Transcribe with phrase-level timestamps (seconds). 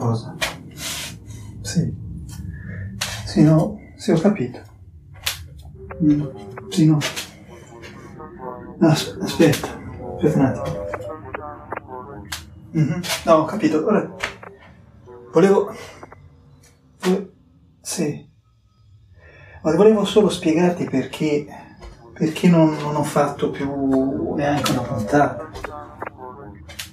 [0.00, 0.34] cosa.
[1.60, 1.94] Sì.
[3.26, 3.78] Sì, no.
[3.96, 4.60] Sì, ho capito.
[6.02, 6.22] Mm.
[6.70, 6.98] Sì, no.
[8.80, 9.68] As- aspetta.
[10.16, 10.78] Aspetta un attimo.
[12.72, 13.00] Mhm.
[13.26, 13.84] No, ho capito.
[13.86, 14.14] Ora.
[15.32, 15.74] Volevo.
[17.00, 17.30] Volevo-
[17.82, 18.28] Sì.
[19.62, 21.46] Ma volevo solo spiegarti perché.
[22.14, 25.48] Perché non, non ho fatto più neanche una puntata.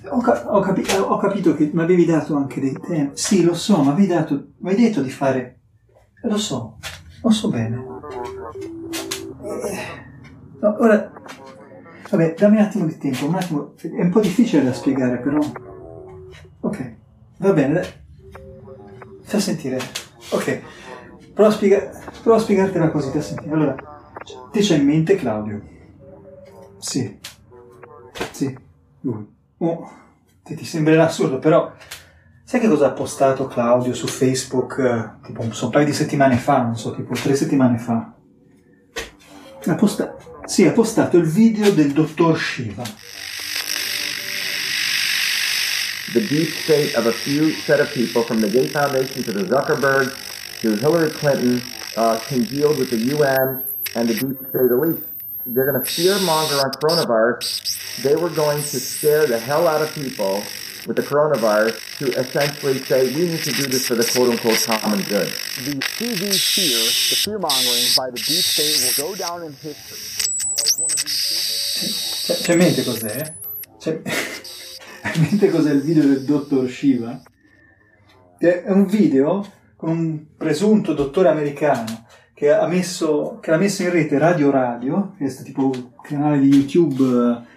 [0.10, 3.12] Ho, ho capi- ho capito che mi avevi dato anche dei temi.
[3.14, 4.48] Sì, lo so, dato.
[4.58, 5.60] Mi hai detto di fare.
[6.24, 6.78] Lo so,
[7.22, 7.86] lo so bene.
[9.44, 9.78] Eh,
[10.60, 11.12] no, ora.
[12.10, 13.74] Vabbè, dammi un attimo di tempo, un attimo.
[13.80, 15.40] È un po' difficile da spiegare, però.
[16.62, 16.94] Ok,
[17.38, 18.06] va bene.
[19.24, 19.80] Fa sentire.
[20.32, 20.62] Ok,
[21.34, 21.90] prova a, spiega-
[22.22, 23.50] prova a spiegarti una cosita, senti.
[23.50, 23.76] Allora,
[24.52, 25.62] ti c'è in mente Claudio?
[26.78, 27.20] Sì.
[28.32, 28.58] Sì,
[29.02, 29.36] lui.
[29.58, 29.90] Oh,
[30.48, 31.72] ti, ti sembrerà assurdo, però
[32.44, 36.38] sai che cosa ha postato Claudio su Facebook eh, tipo un, un paio di settimane
[36.38, 38.14] fa, non so, tipo tre settimane fa?
[39.66, 42.84] Ha posta- sì, ha postato il video del dottor Shiva.
[46.14, 49.44] the deep state of a few set of people, from the Gates Foundation to the
[49.44, 50.10] Zuckerberg
[50.62, 51.62] to Hillary Clinton,
[51.96, 53.64] uh, congealed with the UN
[53.96, 55.04] and the deep state elite.
[55.46, 57.78] They're going to fearmonger on coronavirus.
[58.04, 60.44] They were going to scare the hell out of people
[60.86, 64.64] with the coronavirus to essentially say we need to do this for the quote unquote
[64.64, 65.28] common good.
[65.66, 70.30] The TV fear, the fear mongering by the deep state will go down in history
[70.62, 72.44] as one of the biggest.
[72.44, 73.36] C'è, mente cos'è?
[73.80, 74.02] C'è,
[75.20, 77.20] mente cos'è il video del dottor Shiva?
[78.38, 83.90] È un video con un presunto dottore americano che ha messo, che l'ha messo in
[83.90, 87.56] rete Radio Radio, questo tipo canale di YouTube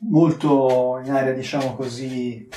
[0.00, 2.48] molto in area, diciamo così,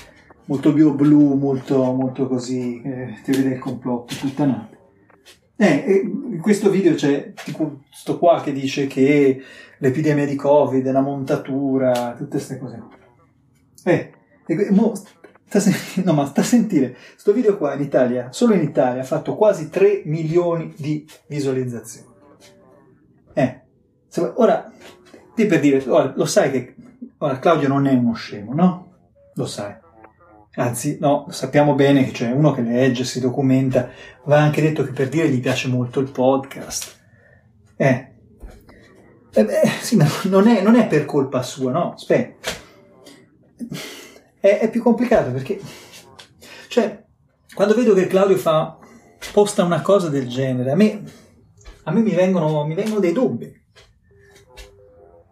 [0.46, 4.78] molto bio-blu, molto, molto così, eh, teoria del complotto, puttanate.
[5.56, 9.42] Eh, in questo video c'è tipo sto qua che dice che
[9.78, 12.82] l'epidemia di Covid una montatura, tutte queste cose.
[13.84, 14.12] Eh,
[14.46, 15.60] e, mo, sta,
[16.04, 19.36] no, ma sta a sentire, sto video qua in Italia, solo in Italia, ha fatto
[19.36, 22.08] quasi 3 milioni di visualizzazioni.
[23.34, 23.62] Eh,
[24.36, 24.72] ora,
[25.36, 26.76] ti per dire, ora, lo sai che
[27.20, 28.94] ora, Claudio non è uno scemo, no?
[29.36, 29.76] Lo sai.
[30.56, 33.90] Anzi, no, sappiamo bene che c'è uno che legge, si documenta,
[34.26, 36.98] va anche detto che per dire gli piace molto il podcast.
[37.78, 38.12] Eh,
[39.32, 41.94] eh beh, sì, ma non è, non è per colpa sua, no?
[41.94, 42.52] Aspetta.
[44.40, 45.62] È, è più complicato perché,
[46.68, 47.04] cioè,
[47.54, 48.78] quando vedo che Claudio fa,
[49.32, 51.04] posta una cosa del genere, a me,
[51.84, 53.58] a me mi, vengono, mi vengono dei dubbi.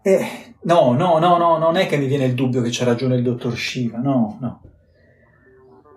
[0.02, 3.16] Eh, no, no, no, no, non è che mi viene il dubbio che c'ha ragione
[3.16, 4.62] il dottor Shiva, no, no.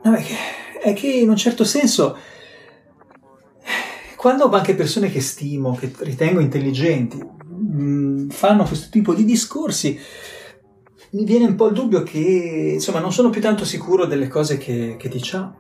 [0.03, 0.35] No, è che,
[0.83, 2.17] è che in un certo senso,
[4.17, 9.99] quando anche persone che stimo, che ritengo intelligenti, mh, fanno questo tipo di discorsi,
[11.13, 14.59] mi viene un po' il dubbio che, insomma, non sono più tanto sicuro delle cose
[14.59, 15.59] che, che diciamo.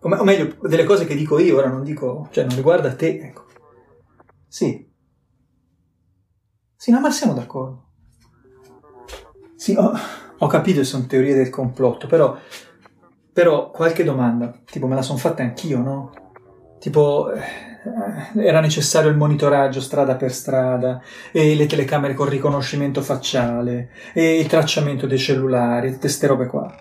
[0.00, 3.46] O meglio, delle cose che dico io, ora non dico, cioè non riguarda te, ecco.
[4.46, 4.86] Sì.
[6.76, 7.87] Sì, no, ma siamo d'accordo.
[9.58, 9.92] Sì, ho,
[10.38, 12.38] ho capito che sono teorie del complotto, però,
[13.32, 16.12] però qualche domanda, tipo me la sono fatta anch'io, no?
[16.78, 17.42] Tipo, eh,
[18.40, 21.02] era necessario il monitoraggio strada per strada,
[21.32, 26.72] e le telecamere con riconoscimento facciale, e il tracciamento dei cellulari, tutte queste robe qua.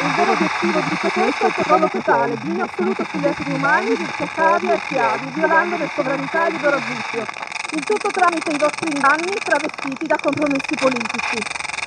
[0.00, 3.94] Il vero obiettivo di tutto questo è il controllo totale, di assoluto sugli esseri umani,
[3.94, 7.54] ricercarli e schiavi, violando le sovranità e il libero arbitrio.
[7.72, 11.38] Il tutto tramite i vostri inganni travestiti da compromessi politici.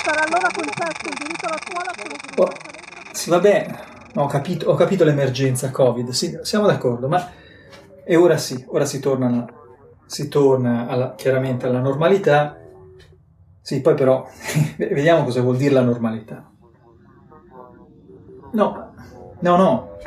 [0.03, 2.51] Sarà allora concesso il diritto alla scuola assoluto Oh,
[3.11, 3.75] sì, vabbè,
[4.15, 7.31] ho capito, ho capito l'emergenza Covid, sì, siamo d'accordo, ma
[8.03, 9.45] e ora sì, ora si torna,
[10.05, 12.57] si torna alla- chiaramente alla normalità.
[13.61, 14.27] Sì, poi però
[14.77, 16.49] vediamo cosa vuol dire la normalità.
[18.51, 18.93] No,
[19.39, 19.97] no, no.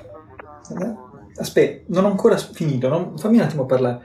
[1.36, 4.04] Aspetta, non ho ancora finito, non- fammi un attimo parlare.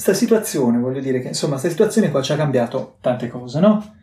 [0.00, 3.96] Sta situazione, voglio dire che insomma, sta situazione qua ci ha cambiato tante cose, no?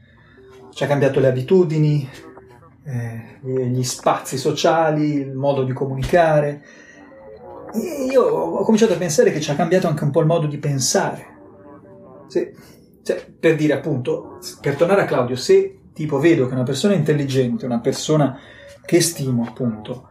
[0.72, 2.08] Ci ha cambiato le abitudini,
[2.84, 6.62] eh, gli spazi sociali, il modo di comunicare.
[7.74, 10.46] E io ho cominciato a pensare che ci ha cambiato anche un po' il modo
[10.46, 11.26] di pensare.
[12.28, 12.54] Se-
[13.02, 17.66] cioè, per dire appunto, per tornare a Claudio, se tipo vedo che una persona intelligente,
[17.66, 18.38] una persona
[18.86, 20.10] che stimo appunto,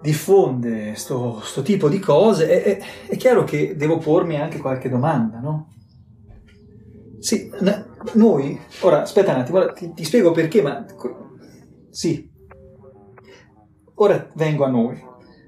[0.00, 2.78] diffonde sto, sto tipo di cose, è,
[3.08, 5.72] è, chiaro che devo pormi anche qualche domanda, no?
[7.18, 7.50] Sì,
[8.12, 10.84] noi, ora aspetta un attimo, ti, ti spiego perché, ma
[11.90, 12.30] sì,
[13.94, 15.06] ora vengo a noi.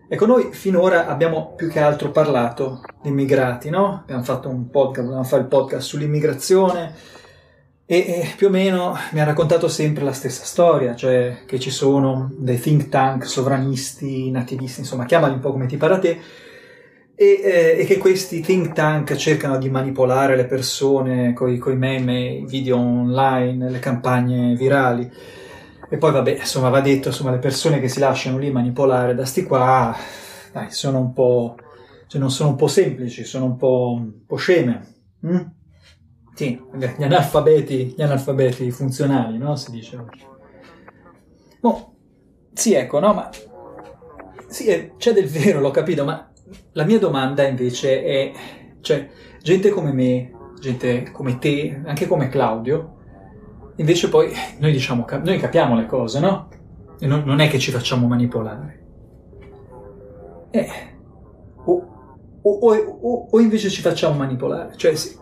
[0.08, 4.00] Ecco, noi finora abbiamo più che altro parlato di immigrati, no?
[4.02, 6.92] Abbiamo fatto un podcast, volevamo fare il podcast sull'immigrazione
[7.98, 12.30] e, più o meno mi ha raccontato sempre la stessa storia, cioè che ci sono
[12.36, 16.18] dei think tank sovranisti, nativisti, insomma, chiamali un po' come ti pare a te,
[17.16, 22.28] e, eh, e, che questi think tank cercano di manipolare le persone con i meme,
[22.28, 25.10] i video online, le campagne virali.
[25.88, 29.24] E poi vabbè, insomma, va detto, insomma, le persone che si lasciano lì manipolare da
[29.24, 29.96] sti qua,
[30.52, 31.56] dai, sono un po',
[32.06, 34.86] cioè non sono un po' semplici, sono un po', un po sceme.
[35.26, 35.58] Mm?
[36.40, 39.56] Sì, gli analfabeti, gli analfabeti funzionali, no?
[39.56, 40.02] Si dice.
[41.60, 41.92] Oh,
[42.54, 43.28] sì, ecco, no, ma...
[44.48, 46.30] Sì, c'è del vero, l'ho capito, ma
[46.72, 48.32] la mia domanda invece è,
[48.80, 49.10] cioè,
[49.42, 52.96] gente come me, gente come te, anche come Claudio,
[53.76, 56.48] Invece poi noi diciamo, noi capiamo le cose, no?
[56.98, 58.78] E non, non è che ci facciamo manipolare.
[60.50, 60.68] Eh,
[61.64, 61.86] o,
[62.42, 64.76] o, o, o, invece ci facciamo manipolare.
[64.76, 65.16] Cioè, se,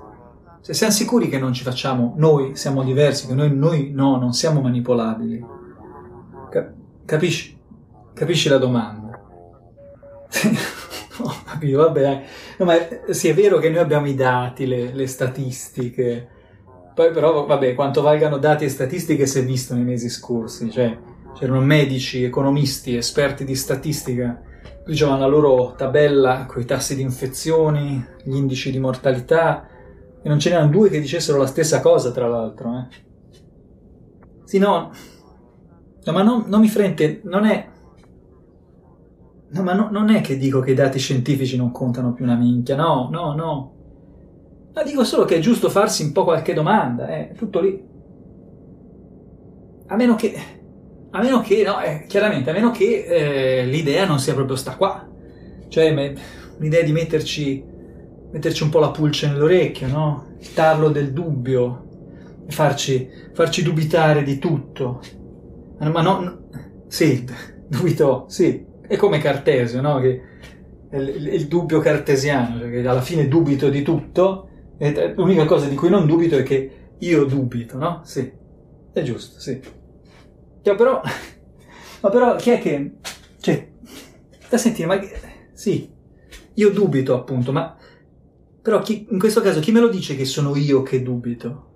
[0.60, 4.32] se, siamo sicuri che non ci facciamo, noi siamo diversi, che noi, noi no, non
[4.32, 5.44] siamo manipolabili.
[7.04, 7.56] capisci?
[8.12, 9.20] Capisci la domanda?
[11.18, 12.24] no, capito, vabbè.
[12.58, 12.74] No, ma
[13.10, 16.28] sì, è vero che noi abbiamo i dati, le, le statistiche,
[16.98, 20.98] poi però, vabbè, quanto valgano dati e statistiche si è visto nei mesi scorsi, cioè
[21.32, 24.42] c'erano medici, economisti, esperti di statistica,
[24.84, 29.68] dicevano la loro tabella con i tassi di infezioni, gli indici di mortalità,
[30.22, 32.78] e non ce n'erano due che dicessero la stessa cosa, tra l'altro.
[32.78, 33.06] Eh.
[34.44, 34.90] Sì, no,
[36.04, 37.68] no ma non, non mi frente, non è...
[39.50, 42.36] No, ma no, non è che dico che i dati scientifici non contano più una
[42.36, 43.72] minchia, no, no, no.
[44.74, 47.82] Ma dico solo che è giusto farsi un po' qualche domanda, è eh, tutto lì.
[49.86, 50.34] A meno che,
[51.10, 54.76] a meno che, no, eh, chiaramente, a meno che eh, l'idea non sia proprio sta
[54.76, 55.08] qua.
[55.68, 56.14] Cioè, me,
[56.58, 57.64] l'idea di metterci,
[58.30, 60.26] metterci un po' la pulce nell'orecchio, no?
[60.38, 61.86] Il tarlo del dubbio,
[62.48, 65.00] farci, farci dubitare di tutto.
[65.78, 66.48] Ma no,
[66.88, 67.24] sì,
[67.68, 69.98] dubito, sì, è come Cartesio, no?
[70.00, 70.22] Che
[70.90, 74.48] il, il, dubbio cartesiano, cioè che alla fine dubito di tutto
[74.78, 78.00] e l'unica cosa di cui non dubito è che io dubito, no?
[78.04, 78.30] Sì,
[78.92, 79.60] è giusto, sì.
[80.62, 81.00] Cioè, però,
[82.00, 82.92] ma però chi è che...
[83.40, 83.68] Cioè,
[84.48, 85.00] da sentire, ma...
[85.52, 85.90] Sì,
[86.54, 87.76] io dubito appunto, ma...
[88.62, 91.66] Però chi, in questo caso chi me lo dice che sono io che dubito?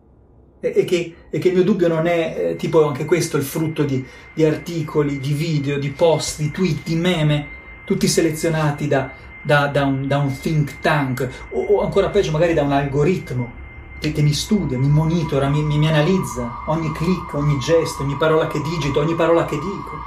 [0.61, 3.43] E, e, che, e che, il mio dubbio non è eh, tipo anche questo il
[3.43, 7.47] frutto di, di articoli, di video, di post, di tweet, di meme,
[7.85, 9.11] tutti selezionati da,
[9.43, 13.61] da, da, un, da un, think tank o, o, ancora peggio magari da un algoritmo
[13.99, 18.17] che, che mi studia, mi monitora, mi, mi, mi, analizza ogni click, ogni gesto, ogni
[18.17, 19.99] parola che digito, ogni parola che dico.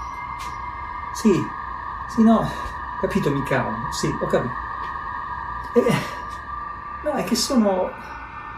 [1.15, 1.31] Sì,
[2.13, 2.49] sì, no,
[3.01, 4.53] capito, mi calmo, sì, ho capito.
[5.75, 6.14] Eh,
[7.05, 7.89] no, è che sono...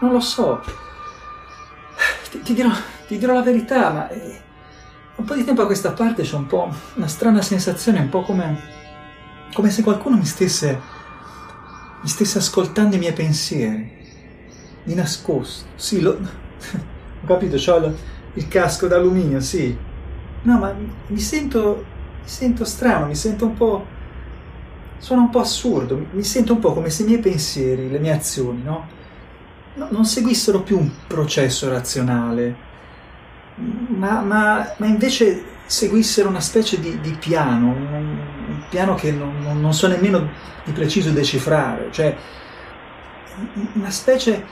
[0.00, 0.60] non lo so.
[2.30, 2.70] Ti, ti, dirò,
[3.06, 4.40] ti dirò, la verità, ma eh,
[5.16, 8.22] un po' di tempo a questa parte c'è un po' una strana sensazione, un po'
[8.22, 8.76] come
[9.52, 10.80] come se qualcuno mi stesse,
[12.00, 13.90] mi stesse ascoltando i miei pensieri,
[14.84, 15.66] di nascosto.
[15.74, 17.96] Sì, lo, ho capito, ho il,
[18.34, 19.76] il casco d'alluminio, sì.
[20.42, 20.74] No, ma
[21.08, 21.84] mi sento,
[22.22, 23.96] mi sento strano, mi sento un po'...
[24.98, 28.12] Sono un po' assurdo, mi sento un po' come se i miei pensieri, le mie
[28.12, 28.86] azioni, no?
[29.74, 32.56] no non seguissero più un processo razionale,
[33.56, 39.60] ma, ma, ma invece seguissero una specie di, di piano, un, un, piano che non,
[39.60, 40.28] non, so nemmeno
[40.64, 42.16] di preciso decifrare, cioè
[43.74, 44.44] una specie,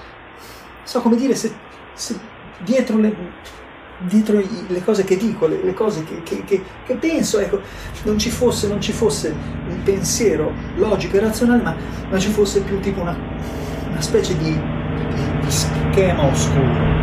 [0.82, 1.52] so come dire, se,
[1.94, 2.18] se
[2.58, 3.14] dietro, le,
[4.00, 7.60] dietro le, cose che dico, le, cose che, che, che, che, penso, ecco,
[8.04, 9.34] non ci fosse, non ci fosse
[9.68, 11.74] un pensiero logico e razionale, ma,
[12.10, 13.16] ma ci fosse più tipo una,
[13.88, 16.94] una specie di, di, di schema oscuro.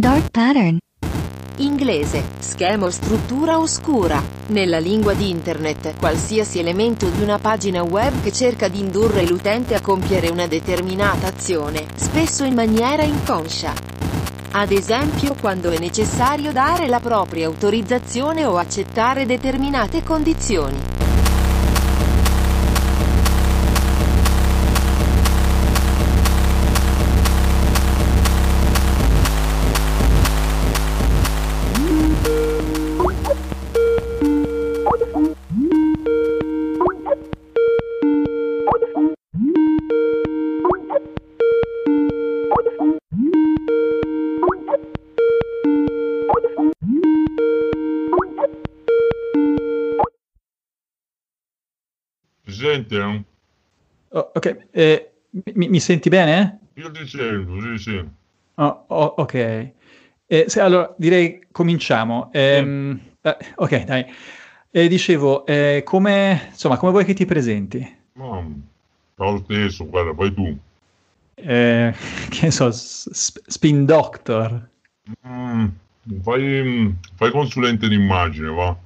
[0.00, 0.78] Dark pattern.
[1.60, 4.22] Inglese, schema o struttura oscura.
[4.46, 9.74] Nella lingua di Internet, qualsiasi elemento di una pagina web che cerca di indurre l'utente
[9.74, 13.74] a compiere una determinata azione, spesso in maniera inconscia.
[14.52, 20.99] Ad esempio quando è necessario dare la propria autorizzazione o accettare determinate condizioni.
[52.94, 53.24] Sente?
[53.26, 54.18] eh?
[54.18, 55.10] Oh, ok, eh,
[55.54, 56.58] mi, mi senti bene?
[56.74, 58.08] Io ti sento, sì, sì.
[58.56, 59.34] Oh, oh, ok.
[60.26, 62.30] Eh, se- allora, direi cominciamo.
[62.32, 64.04] Ehm, eh, ok, dai.
[64.70, 67.98] Eh, dicevo, eh, come, insomma, come vuoi che ti presenti?
[69.16, 70.58] Fa lo stesso, guarda, fai tu.
[71.36, 71.92] Eh,
[72.30, 74.68] che ne so, spin doctor.
[75.26, 75.66] Mm,
[76.22, 78.76] fai, fai consulente d'immagine, va?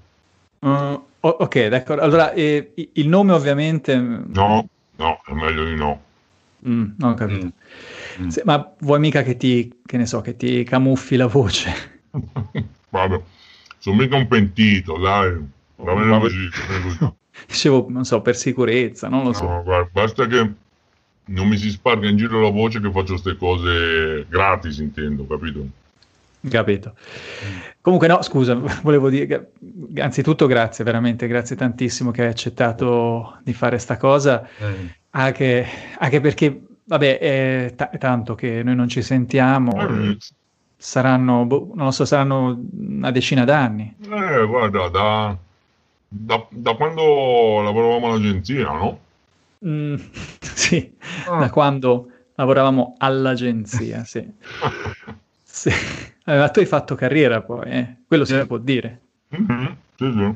[0.66, 2.02] Mm, ok, d'accordo.
[2.02, 3.96] Allora, eh, il nome ovviamente...
[3.96, 6.02] No, no, è meglio di no.
[6.66, 7.52] Mm, non ho capito.
[8.28, 12.02] Sì, ma vuoi mica che ti, che ne so, che ti camuffi la voce?
[12.88, 13.20] Vabbè,
[13.78, 15.36] sono mica un pentito, dai.
[15.76, 17.12] Va bene così, così.
[17.46, 19.44] Dicevo, non so, per sicurezza, non lo so.
[19.46, 20.52] No, guarda, basta che
[21.26, 25.66] non mi si sparga in giro la voce che faccio queste cose gratis, intendo, capito?
[26.48, 26.94] Capito.
[27.80, 29.52] Comunque, no, scusa, volevo dire,
[29.96, 34.46] anzitutto grazie, veramente, grazie tantissimo che hai accettato di fare sta cosa,
[35.10, 35.66] anche,
[35.98, 40.16] anche perché, vabbè, è, è tanto che noi non ci sentiamo, Eh,
[40.76, 43.94] saranno, boh, non lo so, saranno una decina d'anni.
[44.02, 45.36] eh, guarda, da,
[46.08, 48.98] da, da quando lavoravamo all'agenzia, no?
[49.66, 49.94] Mm,
[50.40, 50.92] sì,
[51.26, 51.38] Ah.
[51.38, 54.26] da quando lavoravamo all'agenzia, sì.
[55.46, 55.70] Sì.
[56.26, 57.96] Eh, ma tu hai fatto carriera poi, eh?
[58.06, 59.00] Quello si può dire.
[59.28, 60.34] Mhm, Sì, sì.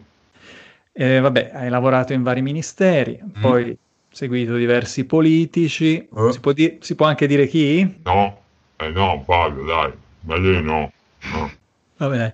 [0.92, 3.76] Eh, vabbè, hai lavorato in vari ministeri, poi
[4.11, 5.97] seguito diversi politici.
[5.97, 6.33] Eh.
[6.33, 8.00] Si può, di- si può anche dire chi?
[8.04, 8.40] No,
[8.76, 9.92] eh no, Fabio, dai,
[10.23, 10.92] meglio no.
[11.33, 11.50] no.
[11.97, 12.33] Vabbè, dai.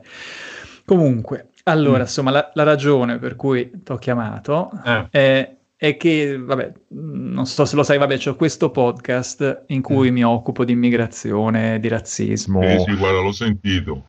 [0.85, 4.71] Comunque, allora, insomma, la, la ragione per cui ti ho chiamato
[5.11, 6.99] è, è che, vabbè, mh,
[7.35, 11.81] non so se lo sai, vabbè, c'ho questo podcast in cui mi occupo di immigrazione,
[11.81, 12.63] di razzismo.
[12.63, 14.05] Sì, sì, guarda, l'ho sentito.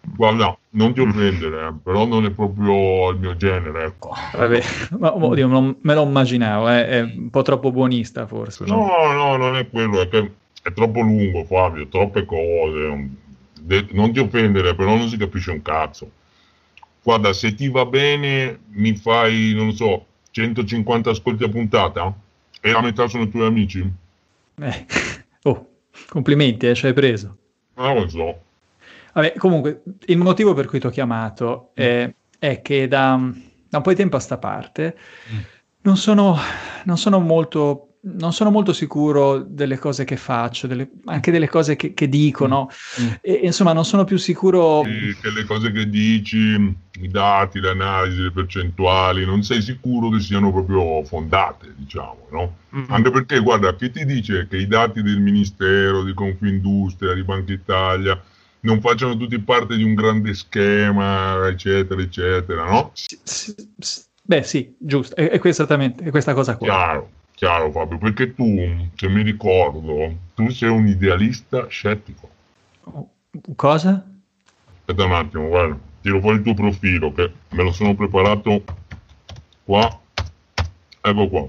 [0.00, 4.12] Guarda, non ti offendere, eh, però non è proprio il mio genere, ecco.
[4.32, 4.62] Vabbè,
[4.98, 8.64] ma, oddio, me lo, immaginavo, eh, è un po' troppo buonista forse.
[8.64, 13.10] No, no, non è quello, è che è troppo lungo, Fabio, troppe cose.
[13.60, 16.10] De- non ti offendere, però non si capisce un cazzo.
[17.02, 22.14] Guarda, se ti va bene, mi fai, non so, 150 ascolti a puntata?
[22.66, 23.92] E la metà sono i tuoi amici?
[24.56, 24.86] Eh,
[25.46, 25.68] Oh,
[26.08, 27.36] complimenti, eh, ci hai preso.
[27.74, 28.40] Non lo so.
[29.12, 33.20] Vabbè, comunque, il motivo per cui ti ho chiamato è, è che da,
[33.68, 34.96] da un po' di tempo a sta parte
[35.82, 36.38] non sono,
[36.84, 41.76] non sono molto, non sono molto sicuro delle cose che faccio, delle- anche delle cose
[41.76, 42.68] che, che dico, no?
[43.20, 44.82] E, insomma, non sono più sicuro.
[44.84, 50.10] Sì, che le cose che dici, i dati, le analisi, le percentuali, non sei sicuro
[50.10, 52.56] che siano proprio fondate, diciamo, no?
[52.88, 57.52] Anche perché, guarda, chi ti dice che i dati del Ministero, di Confindustria, di Banca
[57.52, 58.20] Italia
[58.60, 62.90] non facciano tutti parte di un grande schema, eccetera, eccetera, no?
[62.94, 66.66] S- s- s- Beh, sì, giusto, è, è esattamente è questa cosa qua.
[66.66, 72.30] Chiaro, chiaro Fabio, perché tu, se mi ricordo, tu sei un idealista scettico.
[72.84, 73.08] Oh,
[73.56, 74.04] Cosa?
[74.78, 78.62] Aspetta un attimo, guarda, tiro fuori il tuo profilo che me lo sono preparato
[79.64, 80.00] qua.
[81.00, 81.46] Ecco qua.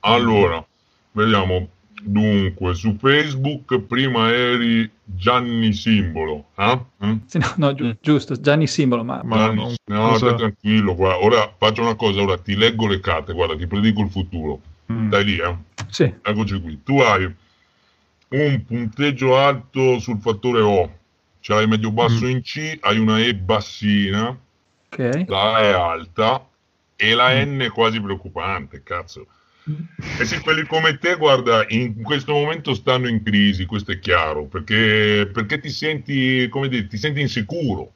[0.00, 0.64] Allora,
[1.12, 1.68] vediamo.
[2.02, 6.80] Dunque, su Facebook prima eri Gianni Simbolo, eh?
[7.04, 7.16] Mm?
[7.26, 11.24] Sì, no, no, giu- giusto, Gianni Simbolo, ma, ma non- no, so- stai tranquillo, guarda.
[11.24, 14.60] Ora faccio una cosa, ora ti leggo le carte, guarda, ti predico il futuro.
[14.92, 15.06] Mm.
[15.08, 15.56] Stai lì, eh?
[15.88, 16.80] Sì, Eccoci qui.
[16.84, 17.34] Tu hai
[18.28, 20.98] un punteggio alto sul fattore O,
[21.40, 24.36] ce l'hai medio basso in C, hai una E bassina,
[24.90, 25.24] ok.
[25.28, 26.46] la A è alta
[26.94, 29.26] e la N è quasi preoccupante, cazzo.
[30.20, 34.44] E sì, quelli come te, guarda, in questo momento stanno in crisi, questo è chiaro,
[34.44, 37.92] perché, perché ti senti, come dire, ti senti insicuro,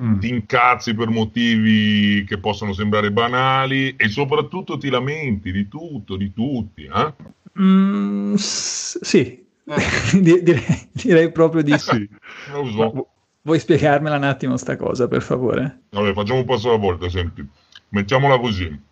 [0.00, 0.20] Mm.
[0.20, 6.32] ti incazzi per motivi che possono sembrare banali e soprattutto ti lamenti di tutto, di
[6.32, 7.14] tutti, eh?
[7.60, 9.44] Mm, sì,
[10.14, 12.08] Di- direi, direi proprio di sì.
[12.52, 12.90] Non lo so.
[12.90, 13.06] vu-
[13.42, 15.80] vuoi spiegarmela un attimo sta cosa, per favore?
[15.90, 17.44] Vabbè, facciamo un passo alla volta, senti.
[17.88, 18.88] Mettiamola così.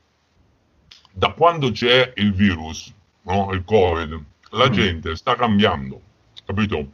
[1.19, 3.51] Da quando c'è il virus, no?
[3.53, 6.01] il Covid, la gente sta cambiando,
[6.45, 6.93] capito?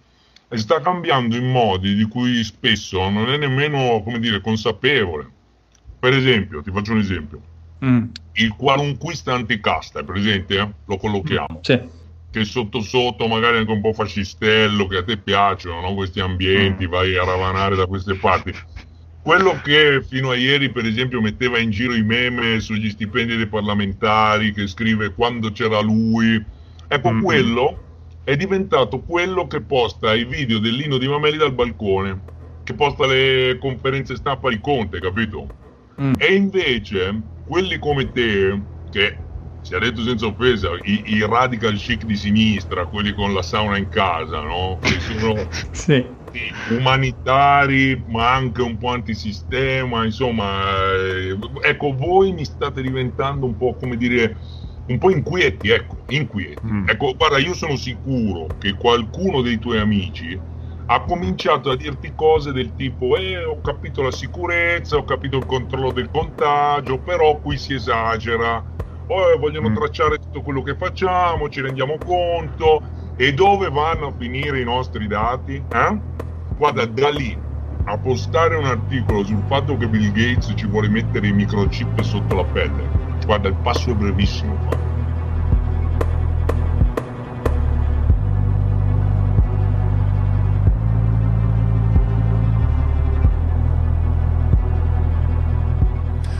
[0.48, 5.30] E sta cambiando in modi di cui spesso non è nemmeno, come dire, consapevole.
[5.98, 7.40] Per esempio, ti faccio un esempio.
[7.84, 10.74] Mm, Il qualunquista anticasta, è presente?
[10.86, 11.60] Lo collochiamo.
[11.60, 11.78] Sì,
[12.30, 15.94] Che sotto sotto magari anche un po' fascistello, che a te piacciono, no?
[15.94, 18.54] Questi ambienti, vai a ravanare da queste parti.
[19.24, 23.46] Quello che fino a ieri, per esempio, metteva in giro i meme sugli stipendi dei
[23.46, 26.44] parlamentari, che scrive quando c'era lui,
[26.86, 27.22] ecco Mm.
[27.22, 27.78] quello
[28.22, 32.20] è diventato quello che posta i video del Lino di Mameli dal balcone,
[32.64, 35.48] che posta le conferenze stampa di Conte, capito?
[35.98, 36.12] Mm.
[36.18, 39.16] E invece quelli come te, che
[39.62, 43.88] sia detto senza offesa, i, i, radical chic di sinistra, quelli con la sauna in
[43.88, 44.78] casa, no?
[44.82, 46.04] Che sono sì.
[46.70, 53.74] Umanitari, ma anche un po' antisistema, insomma, eh, ecco, voi mi state diventando un po',
[53.74, 54.36] come dire,
[54.86, 56.66] un po' inquieti, ecco, inquieti.
[56.66, 56.88] Mm.
[56.88, 60.38] Ecco, guarda, io sono sicuro che qualcuno dei tuoi amici
[60.86, 65.46] ha cominciato a dirti cose del tipo eh, ho capito la sicurezza, ho capito il
[65.46, 68.62] controllo del contagio, però qui si esagera,
[69.06, 69.74] oh, vogliono mm.
[69.74, 72.82] tracciare tutto quello che facciamo, ci rendiamo conto,
[73.16, 75.54] e dove vanno a finire i nostri dati?
[75.54, 75.98] Eh?
[76.56, 77.36] Guarda, da lì
[77.86, 82.34] a postare un articolo sul fatto che Bill Gates ci vuole mettere i microchip sotto
[82.34, 82.88] la pelle,
[83.26, 84.56] guarda, il passo è brevissimo.
[84.66, 84.78] Qua.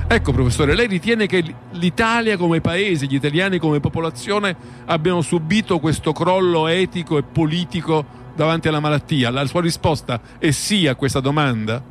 [0.07, 1.43] Ecco, professore, lei ritiene che
[1.73, 8.69] l'Italia come paese, gli italiani come popolazione abbiano subito questo crollo etico e politico davanti
[8.69, 9.31] alla malattia?
[9.31, 11.83] La sua risposta è sì a questa domanda?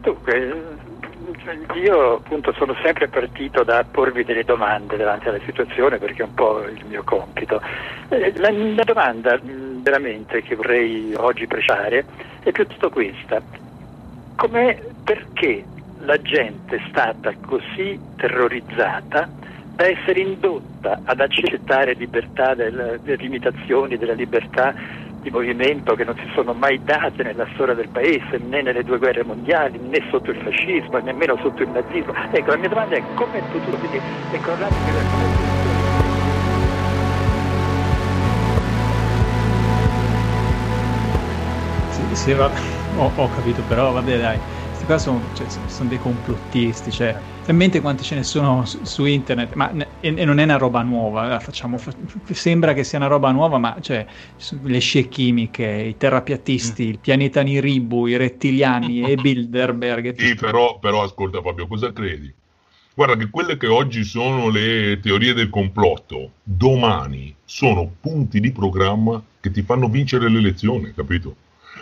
[0.00, 0.76] Dunque,
[1.74, 6.34] io appunto sono sempre partito da porvi delle domande davanti alla situazione perché è un
[6.34, 7.60] po' il mio compito.
[8.10, 12.04] Eh, la, la domanda veramente che vorrei oggi preciare
[12.42, 13.42] è piuttosto questa.
[14.36, 15.64] Com'è, perché
[16.00, 19.28] la gente è stata così terrorizzata
[19.74, 24.74] da essere indotta ad accettare libertà del, le limitazioni della libertà
[25.20, 28.98] di movimento che non si sono mai date nella storia del paese, né nelle due
[28.98, 32.12] guerre mondiali, né sotto il fascismo, nemmeno sotto il nazismo.
[32.30, 34.00] Ecco, la mia domanda è come è potuto quindi
[34.32, 34.52] ecco,
[41.90, 42.50] sì, sì, va,
[42.96, 44.38] ho, ho capito, però vabbè dai
[44.88, 49.04] qua sono, cioè, sono dei complottisti, cioè, in mente quante ce ne sono su, su
[49.04, 51.78] internet, ma e, e, non è una roba nuova, facciamo,
[52.30, 54.06] sembra che sia una roba nuova, ma cioè,
[54.62, 56.88] le scie chimiche, i terrapiattisti, mm.
[56.88, 60.18] il pianeta Niribu, i rettiliani e Bilderberg.
[60.18, 62.32] Sì, però, però ascolta Fabio, cosa credi?
[62.94, 69.22] Guarda che quelle che oggi sono le teorie del complotto, domani sono punti di programma
[69.38, 71.36] che ti fanno vincere l'elezione, capito?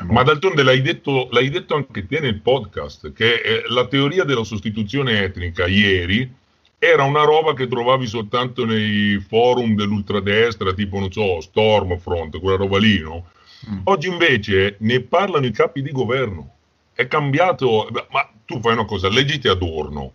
[0.04, 4.44] Ma d'altronde l'hai detto, l'hai detto anche te nel podcast, che eh, la teoria della
[4.44, 6.30] sostituzione etnica ieri
[6.78, 12.78] era una roba che trovavi soltanto nei forum dell'ultradestra, tipo, non so, Stormfront, quella roba
[12.78, 13.26] lì, no?
[13.70, 13.80] Mm.
[13.84, 16.52] Oggi invece ne parlano i capi di governo.
[16.92, 20.12] È cambiato, ma tu fai una cosa, leggiti Adorno,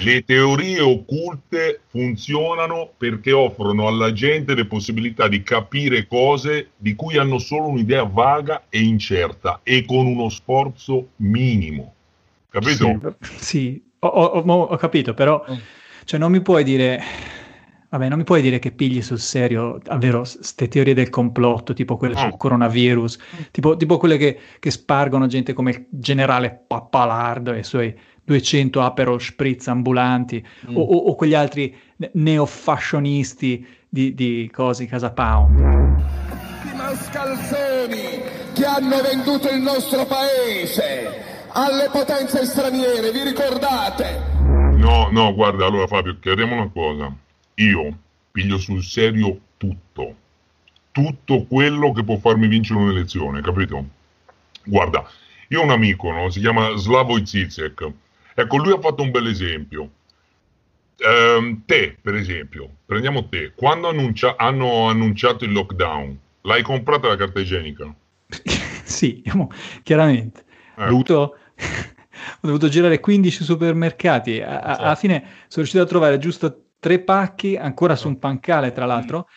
[0.00, 7.16] le teorie occulte funzionano perché offrono alla gente le possibilità di capire cose di cui
[7.16, 11.94] hanno solo un'idea vaga e incerta e con uno sforzo minimo.
[12.48, 13.16] Capito?
[13.20, 13.82] Sì, sì.
[14.00, 15.56] Ho, ho, ho, capito, però mm.
[16.04, 17.36] cioè, non mi puoi dire...
[17.90, 21.96] Vabbè, non mi puoi dire che pigli sul serio davvero queste teorie del complotto, tipo
[21.96, 22.18] quelle mm.
[22.18, 23.18] sul coronavirus,
[23.50, 28.82] tipo, tipo quelle che, che, spargono gente come il generale Pappalardo e i suoi 200
[28.82, 30.76] Aperol Spritz ambulanti mm.
[30.76, 31.74] o, o, quegli altri
[32.12, 35.58] neofascionisti di, di cosi Casa Pound.
[35.58, 38.20] I mascalzoni
[38.52, 44.36] che hanno venduto il nostro paese alle potenze straniere, vi ricordate?
[44.76, 47.26] No, no, guarda, allora Fabio, chiariamo una cosa.
[47.58, 47.98] Io
[48.30, 50.14] piglio sul serio tutto.
[50.90, 53.84] Tutto quello che può farmi vincere un'elezione, capito?
[54.64, 55.08] Guarda,
[55.48, 56.28] io ho un amico, no?
[56.30, 57.92] Si chiama Slavoj Zizek
[58.34, 59.90] Ecco, lui ha fatto un bel esempio.
[60.96, 67.16] Eh, te, per esempio, prendiamo te, quando annuncia- hanno annunciato il lockdown, l'hai comprata la
[67.16, 67.92] carta igienica?
[68.84, 69.24] sì,
[69.82, 70.44] chiaramente.
[70.76, 70.84] Eh.
[70.84, 74.40] Ho, dovuto, ho dovuto girare 15 supermercati.
[74.40, 75.18] A, a, alla fine
[75.48, 79.28] sono riuscito a trovare giusto tre pacchi, ancora su un pancale, tra l'altro.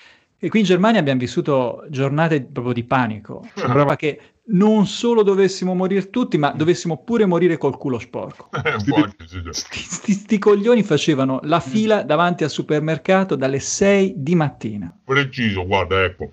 [0.43, 3.47] E qui in Germania abbiamo vissuto giornate proprio di panico.
[3.53, 8.49] Sembrava che non solo dovessimo morire tutti, ma dovessimo pure morire col culo sporco.
[9.51, 11.69] Sti coglioni facevano la mm.
[11.69, 14.91] fila davanti al supermercato dalle 6 di mattina.
[15.03, 16.31] Preciso, guarda, ecco.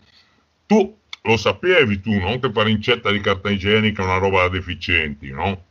[0.67, 2.39] Tu lo sapevi tu, no?
[2.39, 5.63] Che fare incetta di carta igienica è una roba da deficienti, no?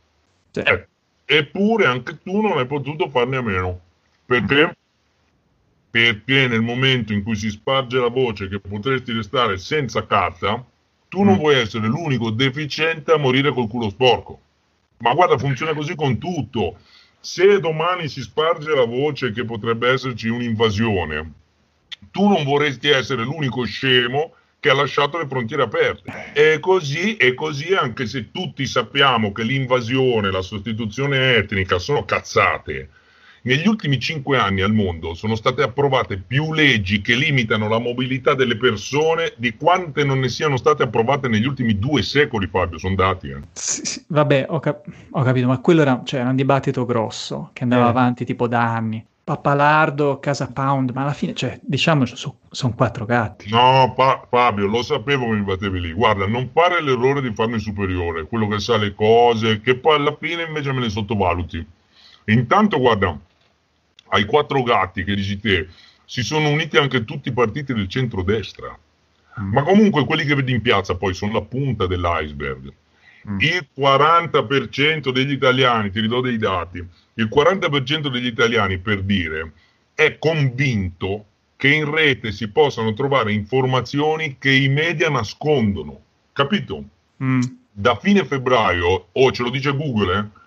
[0.52, 0.60] Sì.
[0.60, 0.86] Eh,
[1.24, 3.80] eppure anche tu non hai potuto farne a meno.
[4.24, 4.76] Perché?
[5.90, 10.64] Perché nel momento in cui si sparge la voce che potresti restare senza carta,
[11.08, 11.38] tu non mm.
[11.38, 14.40] vuoi essere l'unico deficiente a morire col culo sporco.
[14.98, 16.78] Ma guarda, funziona così con tutto.
[17.20, 21.32] Se domani si sparge la voce che potrebbe esserci un'invasione,
[22.10, 26.32] tu non vorresti essere l'unico scemo che ha lasciato le frontiere aperte.
[26.32, 32.90] E così, e così anche se tutti sappiamo che l'invasione, la sostituzione etnica sono cazzate,
[33.48, 38.34] negli ultimi cinque anni al mondo sono state approvate più leggi che limitano la mobilità
[38.34, 42.94] delle persone di quante non ne siano state approvate negli ultimi due secoli, Fabio, sono
[42.94, 43.30] dati.
[43.30, 43.40] Eh.
[43.52, 47.48] Sì, sì, vabbè, ho, cap- ho, capito, ma quello era, cioè, era, un dibattito grosso
[47.54, 47.88] che andava eh.
[47.88, 49.02] avanti tipo da anni.
[49.24, 53.48] Papalardo, Casa Pound, ma alla fine, cioè, diciamo, sono son quattro gatti.
[53.48, 55.92] No, pa- Fabio, lo sapevo che mi battevi lì.
[55.92, 60.16] Guarda, non fare l'errore di farmi superiore, quello che sa le cose, che poi alla
[60.20, 61.66] fine invece me le sottovaluti.
[62.26, 63.18] Intanto, guarda,
[64.10, 65.68] ai quattro gatti che dici te,
[66.04, 68.76] si sono uniti anche tutti i partiti del centrodestra.
[69.40, 69.52] Mm.
[69.52, 72.72] Ma comunque quelli che vedi in piazza poi sono la punta dell'iceberg.
[73.28, 73.40] Mm.
[73.40, 76.78] Il 40% degli italiani, ti ridò dei dati,
[77.14, 79.52] il 40% degli italiani, per dire,
[79.94, 81.24] è convinto
[81.56, 86.00] che in rete si possano trovare informazioni che i media nascondono.
[86.32, 86.84] Capito?
[87.22, 87.40] Mm.
[87.70, 90.37] Da fine febbraio, o oh, ce lo dice Google, eh,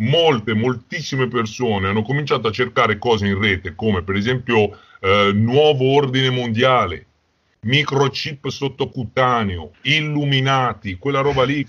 [0.00, 5.92] molte, moltissime persone hanno cominciato a cercare cose in rete, come per esempio eh, nuovo
[5.94, 7.06] ordine mondiale,
[7.60, 11.66] microchip sottocutaneo, illuminati, quella roba lì.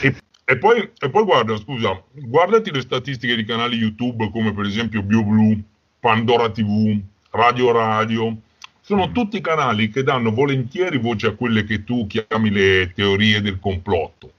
[0.00, 4.66] E, e, poi, e poi guarda, scusa, guardati le statistiche di canali YouTube come per
[4.66, 5.62] esempio BioBlue,
[6.00, 6.98] Pandora TV,
[7.30, 8.36] Radio Radio.
[8.80, 13.58] Sono tutti canali che danno volentieri voce a quelle che tu chiami le teorie del
[13.58, 14.32] complotto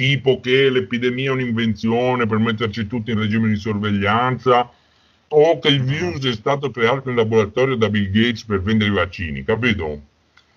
[0.00, 4.70] tipo che l'epidemia è un'invenzione per metterci tutti in regime di sorveglianza
[5.28, 8.94] o che il virus è stato creato in laboratorio da Bill Gates per vendere i
[8.94, 10.00] vaccini, capito?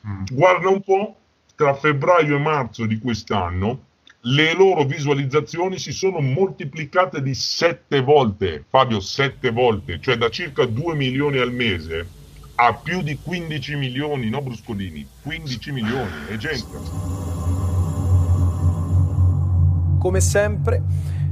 [0.08, 0.24] Mm.
[0.32, 1.18] Guarda un po',
[1.56, 3.88] tra febbraio e marzo di quest'anno
[4.22, 10.64] le loro visualizzazioni si sono moltiplicate di sette volte, Fabio, sette volte, cioè da circa
[10.64, 12.08] 2 milioni al mese
[12.56, 17.43] a più di 15 milioni, no Bruscolini, 15 milioni, è gente.
[20.04, 20.82] Come sempre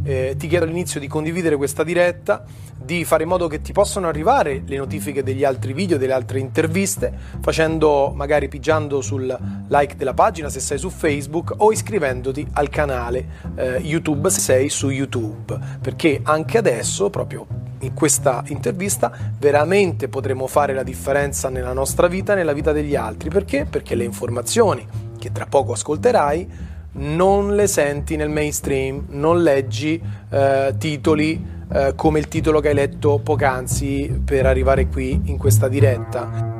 [0.01, 2.45] eh, ti chiedo all'inizio di condividere questa diretta,
[2.81, 6.39] di fare in modo che ti possano arrivare le notifiche degli altri video, delle altre
[6.39, 12.69] interviste, facendo magari pigiando sul like della pagina se sei su Facebook o iscrivendoti al
[12.69, 17.45] canale eh, YouTube se sei su YouTube, perché anche adesso, proprio
[17.79, 22.95] in questa intervista, veramente potremo fare la differenza nella nostra vita e nella vita degli
[22.95, 23.29] altri.
[23.29, 23.67] Perché?
[23.69, 24.87] Perché le informazioni
[25.19, 32.19] che tra poco ascolterai non le senti nel mainstream, non leggi eh, titoli eh, come
[32.19, 36.59] il titolo che hai letto poc'anzi per arrivare qui in questa diretta.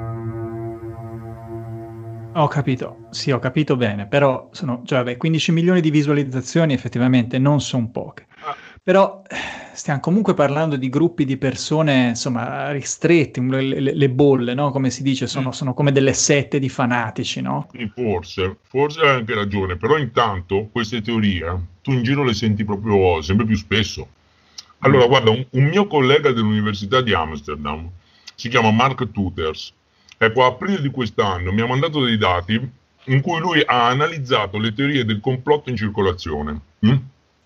[2.34, 7.38] Ho capito, sì, ho capito bene, però sono, cioè, vabbè, 15 milioni di visualizzazioni effettivamente
[7.38, 8.28] non sono poche.
[8.84, 9.22] Però
[9.74, 14.72] stiamo comunque parlando di gruppi di persone, insomma, ristretti, le, le, le bolle, no?
[14.72, 15.52] Come si dice, sono, mm.
[15.52, 17.70] sono, come delle sette di fanatici, no?
[17.94, 23.22] Forse, forse hai anche ragione, però intanto queste teorie tu in giro le senti proprio
[23.22, 24.08] sempre più spesso.
[24.80, 25.10] Allora, mm.
[25.10, 27.88] guarda, un, un mio collega dell'Università di Amsterdam,
[28.34, 29.74] si chiama Mark Tuters,
[30.18, 32.60] ecco, a aprile di quest'anno mi ha mandato dei dati
[33.06, 36.62] in cui lui ha analizzato le teorie del complotto in circolazione.
[36.84, 36.96] Mm?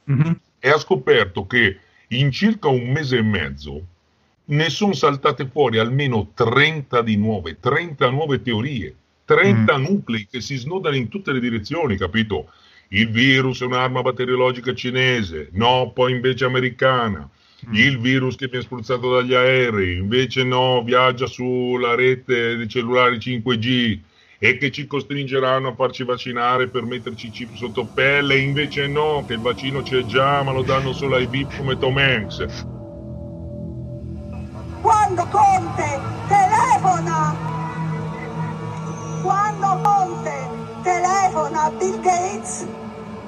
[0.10, 0.32] Mm-hmm
[0.65, 3.86] e ha scoperto che in circa un mese e mezzo
[4.45, 9.84] ne sono saltate fuori almeno 30 di nuove, 30 nuove teorie, 30 mm.
[9.84, 12.49] nuclei che si snodano in tutte le direzioni, capito?
[12.89, 17.30] Il virus è un'arma batteriologica cinese, no, poi invece americana.
[17.69, 17.73] Mm.
[17.73, 23.99] Il virus che viene spruzzato dagli aerei, invece no, viaggia sulla rete dei cellulari 5G
[24.38, 29.34] e che ci costringeranno a farci vaccinare per metterci chip sotto pelle, invece no, che
[29.34, 32.45] il vaccino c'è già, ma lo danno solo ai VIP come Tom Hanks.
[34.82, 37.36] Quando Conte telefona,
[39.24, 40.50] quando Conte
[40.84, 42.67] telefona a Bill Gates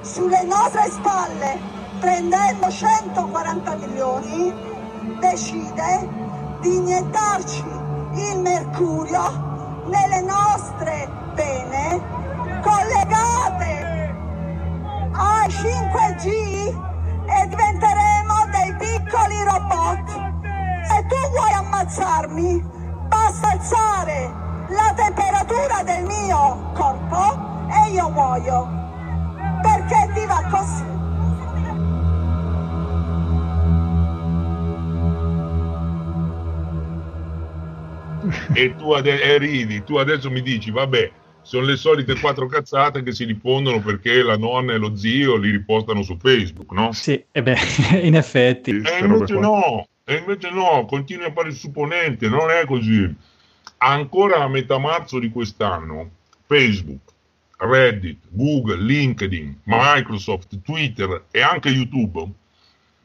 [0.01, 1.57] sulle nostre spalle,
[1.99, 4.53] prendendo 140 milioni,
[5.19, 6.09] decide
[6.61, 7.63] di iniettarci
[8.13, 9.46] il mercurio
[9.87, 12.01] nelle nostre pene
[12.61, 14.15] collegate
[15.11, 16.27] ai 5G
[17.25, 20.05] e diventeremo dei piccoli robot.
[20.87, 22.63] Se tu vuoi ammazzarmi,
[23.07, 24.31] basta alzare
[24.69, 28.67] la temperatura del mio corpo e io muoio.
[29.61, 31.06] Perché ti va così?
[38.53, 43.03] E tu ade- e ridi, tu adesso mi dici, vabbè, sono le solite quattro cazzate
[43.03, 46.91] che si diffondono perché la nonna e lo zio li ripostano su Facebook, no?
[46.91, 47.57] Sì, e beh,
[48.03, 48.71] in effetti.
[48.71, 53.13] E invece no, e invece no, continui a fare il supponente, non è così.
[53.79, 56.09] Ancora a metà marzo di quest'anno,
[56.45, 57.01] Facebook,
[57.57, 62.29] Reddit, Google, LinkedIn, Microsoft, Twitter e anche YouTube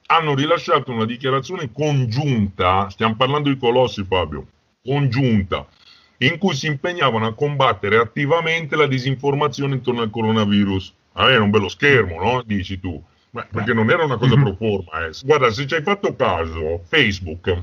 [0.07, 4.47] hanno rilasciato una dichiarazione congiunta, stiamo parlando di colossi Fabio,
[4.85, 5.67] congiunta,
[6.19, 10.95] in cui si impegnavano a combattere attivamente la disinformazione intorno al coronavirus.
[11.15, 12.43] Avere un bello schermo, no?
[12.43, 13.03] Dici tu.
[13.31, 15.07] Beh, perché non era una cosa pro forma.
[15.07, 15.11] Eh.
[15.25, 17.63] Guarda, se ci hai fatto caso, Facebook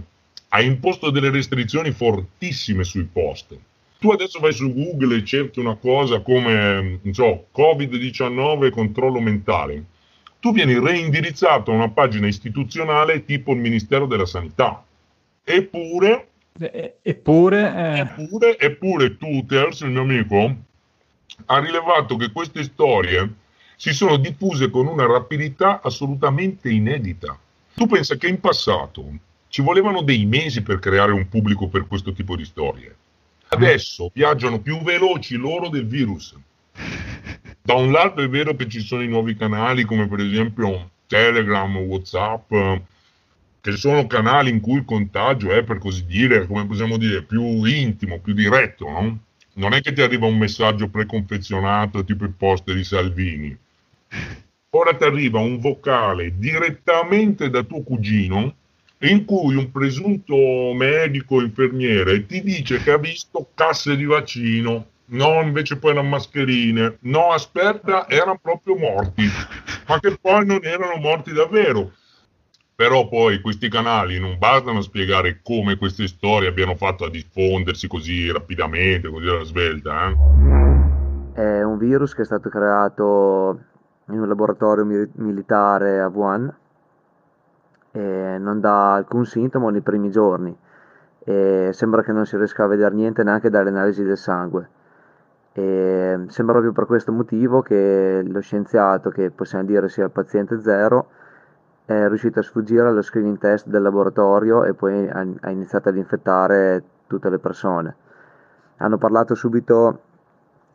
[0.49, 3.57] ha imposto delle restrizioni fortissime sui post.
[3.99, 9.83] Tu adesso vai su Google e cerchi una cosa come, non so, Covid-19 controllo mentale.
[10.39, 14.83] Tu vieni reindirizzato a una pagina istituzionale tipo il Ministero della Sanità.
[15.43, 16.28] Eppure,
[16.59, 20.55] E- eppure, eh, eppure, eppure Tuters, il mio amico,
[21.45, 23.33] ha rilevato che queste storie
[23.75, 27.37] si sono diffuse con una rapidità assolutamente inedita.
[27.73, 29.05] Tu pensa che in passato
[29.47, 32.93] ci volevano dei mesi per creare un pubblico per questo tipo di storie.
[33.47, 36.35] Adesso viaggiano più veloci loro del virus.
[37.61, 41.75] Da un lato è vero che ci sono i nuovi canali come per esempio Telegram,
[41.77, 42.81] Whatsapp, eh,
[43.61, 47.63] che sono canali in cui il contagio è per così dire, come possiamo dire, più
[47.65, 49.19] intimo, più diretto, no?
[49.53, 53.57] Non è che ti arriva un messaggio preconfezionato tipo il post di Salvini.
[54.71, 58.55] Ora ti arriva un vocale direttamente da tuo cugino
[58.99, 60.35] in cui un presunto
[60.73, 66.97] medico infermiere ti dice che ha visto casse di vaccino, no invece poi erano mascherine,
[67.01, 69.27] no aspetta erano proprio morti,
[69.87, 71.93] ma che poi non erano morti davvero.
[72.79, 77.89] Però poi questi canali non bastano a spiegare come queste storie abbiano fatto a diffondersi
[77.89, 80.07] così rapidamente, così alla svelta.
[80.07, 80.15] Eh?
[81.33, 83.59] È un virus che è stato creato
[84.07, 86.55] in un laboratorio mi- militare a Wuhan
[87.91, 90.57] e non dà alcun sintomo nei primi giorni
[91.25, 94.69] e sembra che non si riesca a vedere niente neanche dalle analisi del sangue.
[95.51, 100.61] E sembra proprio per questo motivo che lo scienziato, che possiamo dire sia il paziente
[100.61, 101.18] zero,
[101.89, 106.83] è riuscito a sfuggire allo screening test del laboratorio e poi ha, iniziato ad infettare
[107.07, 107.95] tutte le persone.
[108.77, 109.99] Hanno parlato subito,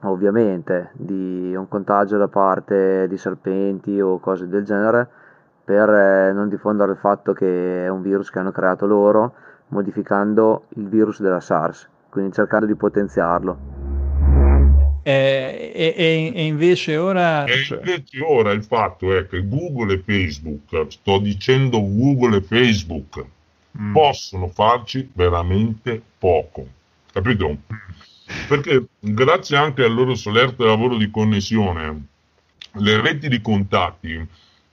[0.00, 5.08] ovviamente, di un contagio da parte di serpenti o cose del genere
[5.64, 9.34] per eh, non diffondere il fatto che è un virus che hanno creato loro,
[9.68, 13.83] modificando il virus della SARS, quindi cercando di potenziarlo.
[15.04, 17.44] Eh, e, e- e invece ora...
[17.44, 23.24] E invece ora il fatto è che Google e Facebook, sto dicendo Google e Facebook,
[23.92, 26.66] possono farci veramente poco.
[27.12, 27.58] Capito?
[28.48, 32.06] Perché grazie anche al loro solerte lavoro di connessione,
[32.72, 34.26] le reti di contatti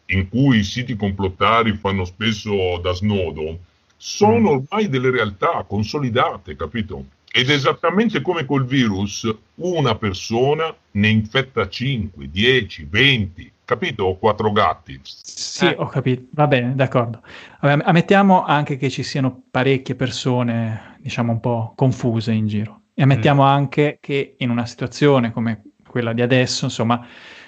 [0.05, 3.59] in cui i siti complottari fanno spesso da snodo,
[3.97, 7.05] sono ormai delle realtà consolidate, capito?
[7.33, 14.03] Ed esattamente come col virus, una persona ne infetta 5, 10, 20, capito?
[14.03, 14.99] O quattro gatti.
[15.01, 17.21] Sì, ho capito, va bene, d'accordo.
[17.61, 22.81] Vabbè, ammettiamo anche che ci siano parecchie persone, diciamo, un po' confuse in giro.
[22.93, 27.05] E ammettiamo anche che in una situazione come quella di adesso, insomma,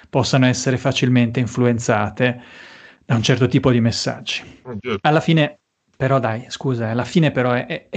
[0.08, 2.40] possano essere facilmente influenzate
[3.04, 4.42] da un certo tipo di messaggi.
[4.80, 4.98] certo.
[5.02, 5.58] Alla fine,
[5.96, 7.88] però dai, scusa, alla fine però è, è-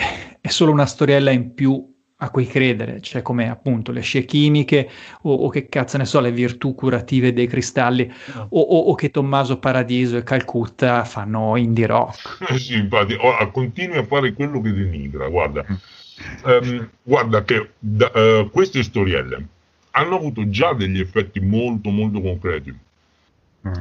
[0.47, 4.89] è solo una storiella in più a cui credere, cioè come appunto le scie chimiche
[5.23, 8.11] o, o che cazzo ne so, le virtù curative dei cristalli
[8.49, 12.37] o, o- o che Tommaso Paradiso e Calcutta fanno indie rock.
[12.49, 15.27] Eh sì, infatti, ora continui a fare quello che denigra.
[15.29, 15.65] Guarda,
[16.45, 19.47] Ehm, guarda che da- eh, queste storielle
[19.91, 22.75] hanno avuto già degli effetti molto, molto concreti.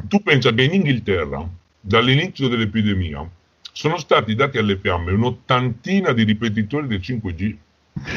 [0.08, 1.48] Tu pensa che in Inghilterra,
[1.80, 3.28] dall'inizio dell'epidemia,
[3.76, 7.56] sono stati dati alle fiamme un'ottantina di ripetitori del 5G.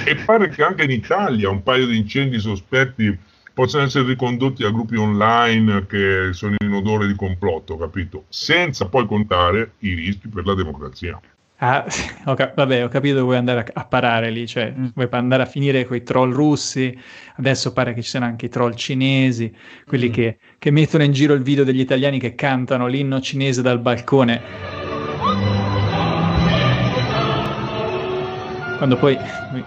[0.06, 3.18] E pare che anche in Italia un paio di incendi sospetti
[3.54, 8.24] possano essere ricondotti a gruppi online che sono in odore di complotto, capito?
[8.30, 11.20] Senza poi contare i rischi per la democrazia.
[11.58, 11.86] Ah,
[12.24, 15.44] ho cap- vabbè, ho capito che vuoi andare a, a parare lì, cioè vuoi andare
[15.44, 16.98] a finire con i troll russi,
[17.36, 19.54] adesso pare che ci siano anche i troll cinesi,
[19.86, 23.82] quelli che, che mettono in giro il video degli italiani che cantano l'inno cinese dal
[23.82, 24.69] balcone.
[28.80, 29.18] Quando poi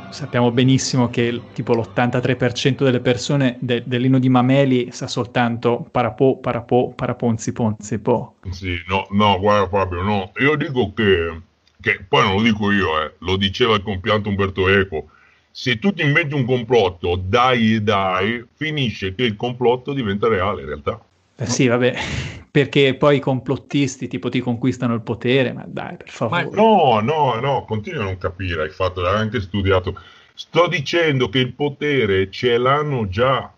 [0.09, 6.88] sappiamo benissimo che tipo l'83% delle persone de- dell'inno di Mameli sa soltanto parapò, parapò,
[6.88, 8.37] paraponzi, ponzi, po'.
[8.48, 11.42] Sì, no, no, guarda Fabio, no, io dico che,
[11.79, 15.09] che poi non lo dico io, eh, lo diceva il compianto Umberto Eco,
[15.51, 20.62] se tu ti inventi un complotto, dai e dai, finisce che il complotto diventa reale
[20.62, 20.98] in realtà.
[21.42, 21.94] Eh sì, vabbè,
[22.50, 26.50] perché poi i complottisti tipo ti conquistano il potere, ma dai, per Ma favore.
[26.50, 29.94] no, no, no, continua a non capire, hai fatto, l'hai anche studiato.
[30.35, 33.52] Sto dicendo che il potere ce l'hanno già.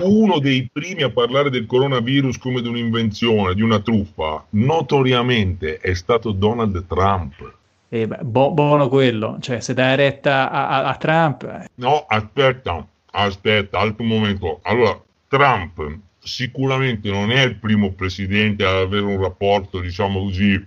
[0.00, 5.94] uno dei primi a parlare del coronavirus come di un'invenzione, di una truffa, notoriamente è
[5.94, 7.54] stato Donald Trump.
[7.88, 12.04] E beh, bu- buono quello, cioè se dai retta a, a- a Trump, eh, No,
[12.08, 14.60] aspetta, aspetta, altro momento.
[14.62, 20.64] Allora, Trump sicuramente non è il primo presidente ad avere un rapporto, diciamo così,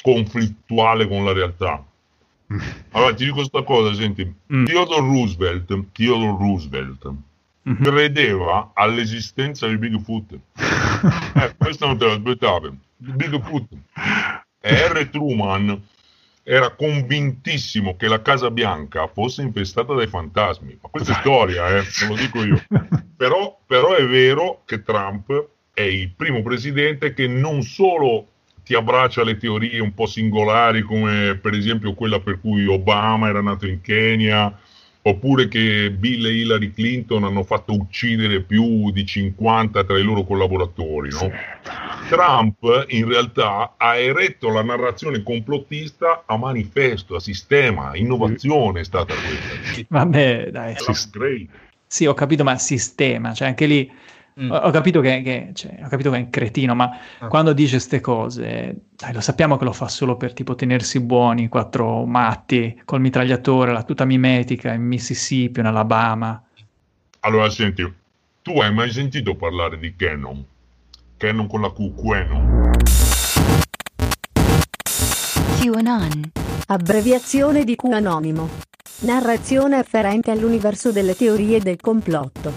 [0.00, 1.84] conflittuale con la realtà.
[2.92, 7.12] Allora, ti dico questa cosa, senti, Theodore Roosevelt, Theodore Roosevelt
[7.82, 10.38] credeva all'esistenza di Bigfoot.
[11.34, 12.76] Eh, questo non te lo aspettavi.
[12.96, 13.68] Bigfoot.
[14.60, 15.08] E R.
[15.10, 15.80] Truman
[16.50, 20.78] era convintissimo che la Casa Bianca fosse infestata dai fantasmi.
[20.80, 22.62] Ma questa è storia, eh, non lo dico io.
[23.18, 28.28] Però, però è vero che Trump è il primo presidente che non solo
[28.62, 33.42] ti abbraccia le teorie un po' singolari, come per esempio quella per cui Obama era
[33.42, 34.56] nato in Kenya,
[35.02, 40.22] oppure che Bill e Hillary Clinton hanno fatto uccidere più di 50 tra i loro
[40.22, 41.10] collaboratori.
[41.10, 41.32] No?
[42.08, 48.84] Trump in realtà ha eretto la narrazione complottista a manifesto, a sistema, a innovazione è
[48.84, 49.84] stata questa.
[49.88, 50.74] vabbè, dai.
[51.12, 51.48] Great.
[51.86, 53.90] Sì, ho capito, ma sistema, cioè anche lì
[54.48, 56.90] ho, ho capito che, che- cioè, ho capito che è un cretino, ma
[57.28, 61.48] quando dice queste cose, dai, lo sappiamo che lo fa solo per tipo tenersi buoni,
[61.48, 66.42] quattro matti col mitragliatore, la tuta mimetica in Mississippi, in Alabama.
[67.20, 67.82] Allora, senti,
[68.42, 70.44] tu hai mai sentito parlare di Canon?
[71.18, 72.70] Canon con la Q, Canon.
[75.60, 76.30] QAnon.
[76.68, 78.48] Abbreviazione di Q anonimo.
[79.00, 82.52] Narrazione afferente all'universo delle teorie del complotto.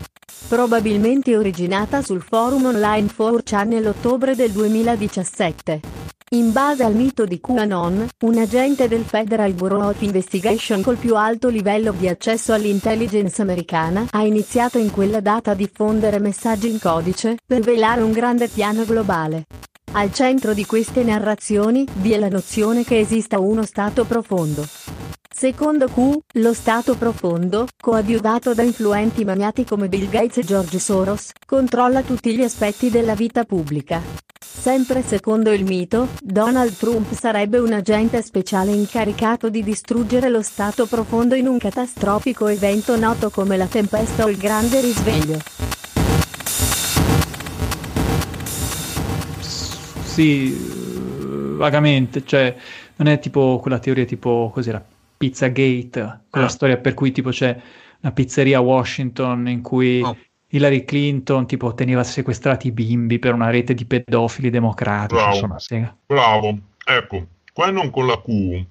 [0.48, 6.11] Probabilmente originata sul forum online 4chan nell'ottobre del 2017.
[6.34, 11.18] In base al mito di QAnon, un agente del Federal Bureau of Investigation col più
[11.18, 16.80] alto livello di accesso all'intelligence americana ha iniziato in quella data a diffondere messaggi in
[16.80, 19.44] codice per velare un grande piano globale.
[19.94, 24.66] Al centro di queste narrazioni vi è la nozione che esista uno stato profondo.
[25.30, 31.32] Secondo Q, lo stato profondo, coadiuvato da influenti magnati come Bill Gates e George Soros,
[31.46, 34.02] controlla tutti gli aspetti della vita pubblica.
[34.40, 40.86] Sempre secondo il mito, Donald Trump sarebbe un agente speciale incaricato di distruggere lo stato
[40.86, 45.61] profondo in un catastrofico evento noto come la tempesta o il grande risveglio.
[50.12, 52.54] Sì, eh, vagamente, cioè
[52.98, 54.84] non è tipo quella teoria tipo cos'era
[55.16, 57.58] Pizzagate, quella storia per cui tipo c'è
[58.02, 60.04] una pizzeria a Washington in cui
[60.50, 65.34] Hillary Clinton tipo teneva sequestrati i bimbi per una rete di pedofili democratici, Bravo.
[65.34, 65.88] insomma, sì.
[66.08, 68.66] Bravo, ecco, Canon con la Q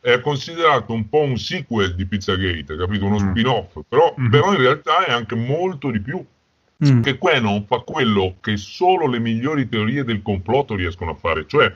[0.00, 3.04] è considerato un po' un sequel di Pizzagate, capito?
[3.04, 6.24] Uno spin-off, però, però in realtà è anche molto di più.
[6.84, 7.02] Mm.
[7.02, 11.74] Che Canon fa quello che solo le migliori teorie del complotto riescono a fare, cioè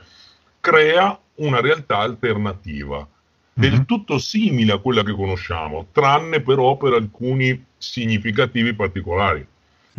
[0.61, 3.05] crea una realtà alternativa,
[3.53, 9.45] del tutto simile a quella che conosciamo, tranne però per alcuni significativi particolari.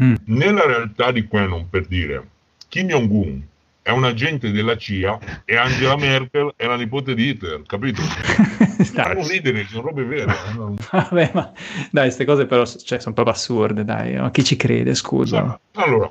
[0.03, 0.15] Mm.
[0.25, 2.29] Nella realtà di Quenon, per dire,
[2.69, 3.43] Kim Jong-un
[3.85, 8.01] è un agente della CIA e Angela Merkel è la nipote di Hitler, capito?
[8.95, 10.33] Non ridere, sono robe vere.
[10.91, 11.53] Vabbè, ma
[11.91, 15.61] dai, queste cose però cioè, sono proprio assurde, dai, ma chi ci crede, scusa?
[15.73, 16.11] Allora,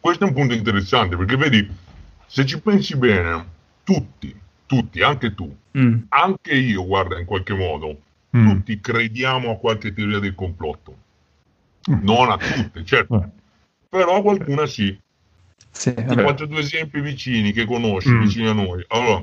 [0.00, 1.66] questo è un punto interessante perché vedi,
[2.26, 3.46] se ci pensi bene,
[3.82, 4.34] tutti,
[4.66, 6.02] tutti, anche tu, Mm.
[6.10, 7.98] anche io, guarda, in qualche modo,
[8.36, 8.48] Mm.
[8.50, 10.96] tutti crediamo a qualche teoria del complotto.
[11.86, 13.30] Non a tutte, certo,
[13.88, 14.96] però a qualcuna sì.
[15.74, 18.20] Sì, Ti faccio due esempi vicini che conosci, Mm.
[18.20, 18.84] vicini a noi.
[18.88, 19.22] Allora,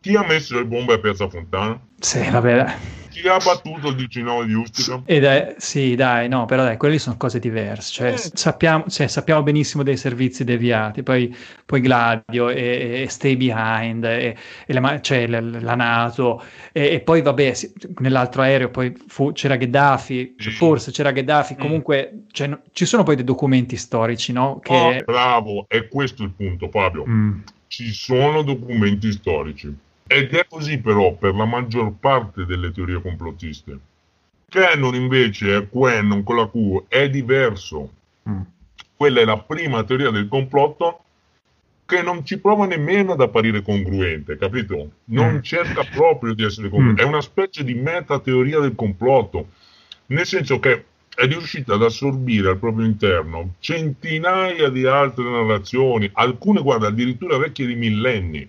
[0.00, 1.78] chi ha messo le bombe a Piazza Fontana?
[1.98, 2.74] Sì, vabbè.
[3.14, 5.00] Chi ha battuto il 19 di Ustica?
[5.06, 7.92] E dai, sì, dai, no, però dai, quelle sono cose diverse.
[7.92, 8.16] Cioè, Eh.
[8.34, 11.34] sappiamo, cioè, sappiamo benissimo dei servizi deviati, poi,
[11.64, 14.36] poi Gladio e, e Stay Behind, e,
[14.66, 16.42] e le ma- cioè, la, la Nato,
[16.72, 22.24] e, poi vabbè, sì, nell'altro aereo poi fu- c'era Gheddafi, cioè, forse c'era Gheddafi, comunque
[22.32, 24.58] cioè, no- ci sono poi dei documenti storici, no?
[24.60, 24.72] Che...
[24.74, 27.04] Oh, bravo, è questo il punto, Fabio.
[27.06, 27.38] Mm.
[27.68, 29.72] Ci sono documenti storici.
[30.14, 33.78] Ed è così però per la maggior parte delle teorie complottiste.
[34.48, 37.90] Canon invece, è Quenon con la Q, è diverso.
[38.96, 41.00] Quella è la prima teoria del complotto
[41.84, 44.90] che non ci prova nemmeno ad apparire congruente, capito?
[45.06, 45.40] Non Mm.
[45.40, 47.02] cerca proprio di essere congruente.
[47.02, 47.06] Mm.
[47.06, 49.48] È una specie di metateoria del complotto,
[50.06, 50.84] nel senso che
[51.14, 57.66] è riuscita ad assorbire al proprio interno centinaia di altre narrazioni, alcune, guarda, addirittura vecchie
[57.66, 58.48] di millenni.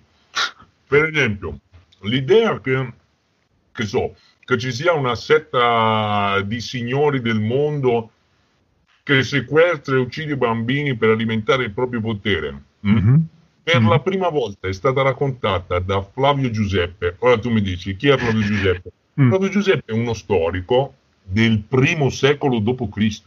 [0.87, 1.59] Per esempio,
[2.01, 2.93] l'idea che,
[3.71, 8.11] che so, che ci sia una setta di signori del mondo
[9.03, 12.61] che sequestra e uccide i bambini per alimentare il proprio potere.
[12.87, 13.17] mm?
[13.63, 17.15] Per la prima volta è stata raccontata da Flavio Giuseppe.
[17.19, 18.91] Ora tu mi dici, chi è Flavio Giuseppe?
[19.15, 23.21] Flavio Giuseppe è uno storico del primo secolo d.C.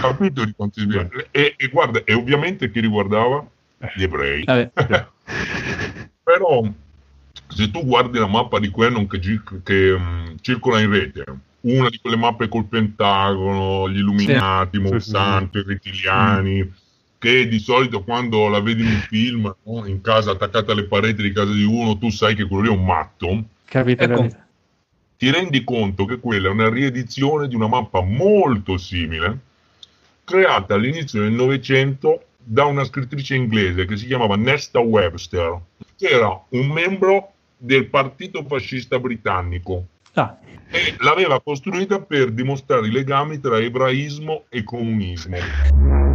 [0.00, 0.84] Capito di quanti
[1.30, 3.46] e, e guarda, e ovviamente chi riguardava?
[3.94, 4.44] Gli ebrei.
[6.22, 6.62] Però
[7.48, 9.18] se tu guardi la mappa di Quenon che,
[9.62, 11.24] che mm, circola in rete,
[11.62, 16.72] una di quelle mappe col Pentagono, gli Illuminati, Sì, Monsanto, i rettiliani,
[17.18, 21.22] che di solito quando la vedi in un film, no, in casa attaccata alle pareti
[21.22, 23.44] di casa di uno, tu sai che quello lì è un matto.
[23.64, 24.04] Capite?
[24.04, 24.28] Ecco,
[25.16, 29.38] ti rendi conto che quella è una riedizione di una mappa molto simile,
[30.24, 35.60] creata all'inizio del Novecento da una scrittrice inglese che si chiamava Nesta Webster,
[35.96, 39.86] che era un membro del partito fascista britannico.
[40.14, 40.36] Ah.
[40.70, 46.11] E l'aveva costruita per dimostrare i legami tra ebraismo e comunismo.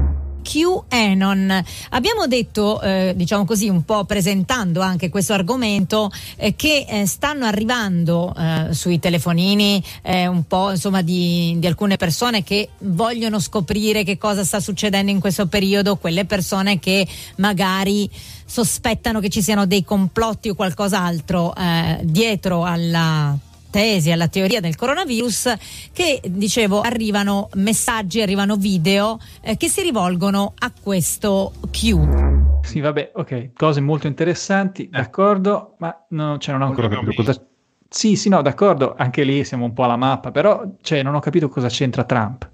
[0.47, 1.63] QAnon.
[1.89, 7.45] Abbiamo detto, eh, diciamo così, un po' presentando anche questo argomento, eh, che eh, stanno
[7.45, 14.03] arrivando eh, sui telefonini eh, un po' insomma di, di alcune persone che vogliono scoprire
[14.03, 17.05] che cosa sta succedendo in questo periodo, quelle persone che
[17.37, 18.09] magari
[18.45, 23.37] sospettano che ci siano dei complotti o qualcos'altro eh, dietro alla
[23.77, 25.53] tesi, alla teoria del coronavirus,
[25.93, 32.63] che dicevo arrivano messaggi, arrivano video eh, che si rivolgono a questo Q.
[32.63, 37.39] Sì, vabbè, ok, cose molto interessanti, d'accordo, ma no, cioè, non ho ancora capito cosa...
[37.87, 41.19] Sì, sì, no, d'accordo, anche lì siamo un po' alla mappa, però cioè, non ho
[41.19, 42.49] capito cosa c'entra Trump.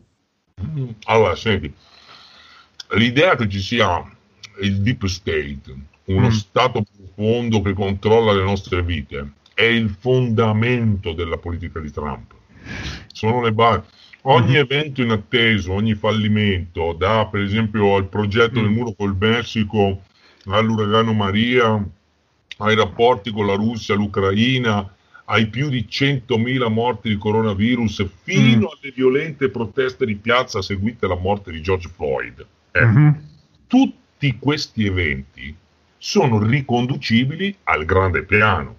[0.62, 1.74] Mm, Allora, senti,
[2.98, 4.04] l'idea che ci sia
[4.62, 5.62] il deep state,
[6.04, 6.32] uno Mm.
[6.32, 6.84] stato
[7.16, 12.34] profondo che controlla le nostre vite, è il fondamento della politica di Trump.
[13.12, 13.82] Sono le basi.
[14.26, 20.02] Ogni evento inatteso, ogni fallimento, da per esempio al progetto del muro col Messico,
[20.46, 21.86] all'uragano Maria,
[22.58, 24.94] ai rapporti con la Russia, l'Ucraina,
[25.26, 31.18] ai più di 100.000 morti di coronavirus, fino alle violente proteste di piazza seguite alla
[31.18, 32.46] morte di George Floyd.
[32.72, 33.14] Eh,
[33.68, 35.54] Tutti questi eventi
[35.98, 38.76] sono riconducibili al grande piano.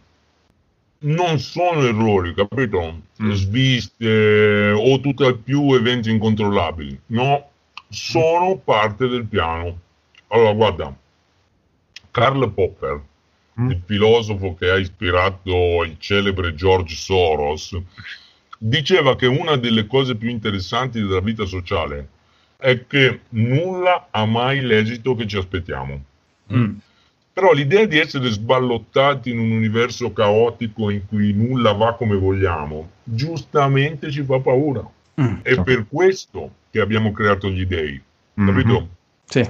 [1.04, 3.02] Non sono errori, capito?
[3.18, 6.98] Sviste o tutt'al più eventi incontrollabili.
[7.06, 7.50] No,
[7.90, 9.80] sono parte del piano.
[10.28, 10.96] Allora, guarda,
[12.10, 13.02] Karl Popper,
[13.58, 17.78] il filosofo che ha ispirato il celebre George Soros,
[18.56, 22.08] diceva che una delle cose più interessanti della vita sociale
[22.56, 26.02] è che nulla ha mai l'esito che ci aspettiamo.
[27.34, 32.90] Però l'idea di essere sballottati in un universo caotico in cui nulla va come vogliamo,
[33.02, 34.88] giustamente ci fa paura.
[35.42, 38.00] È per questo che abbiamo creato gli dei,
[38.34, 38.88] capito?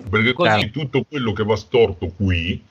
[0.08, 2.62] Perché così tutto quello che va storto qui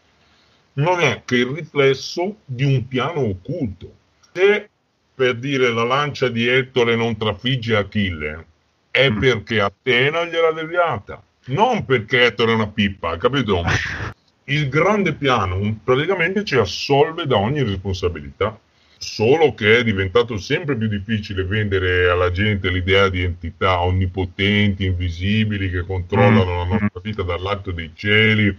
[0.74, 3.94] non è che il riflesso di un piano occulto.
[4.32, 4.68] Se
[5.14, 8.46] per dire la lancia di Ettore non trafigge Achille,
[8.90, 13.62] è perché Atena gliel'ha deviata, non perché Ettore è una pippa, capito?
[14.46, 18.60] Il grande piano praticamente ci assolve da ogni responsabilità,
[18.98, 25.70] solo che è diventato sempre più difficile vendere alla gente l'idea di entità onnipotenti, invisibili,
[25.70, 28.58] che controllano la nostra vita dall'alto dei cieli.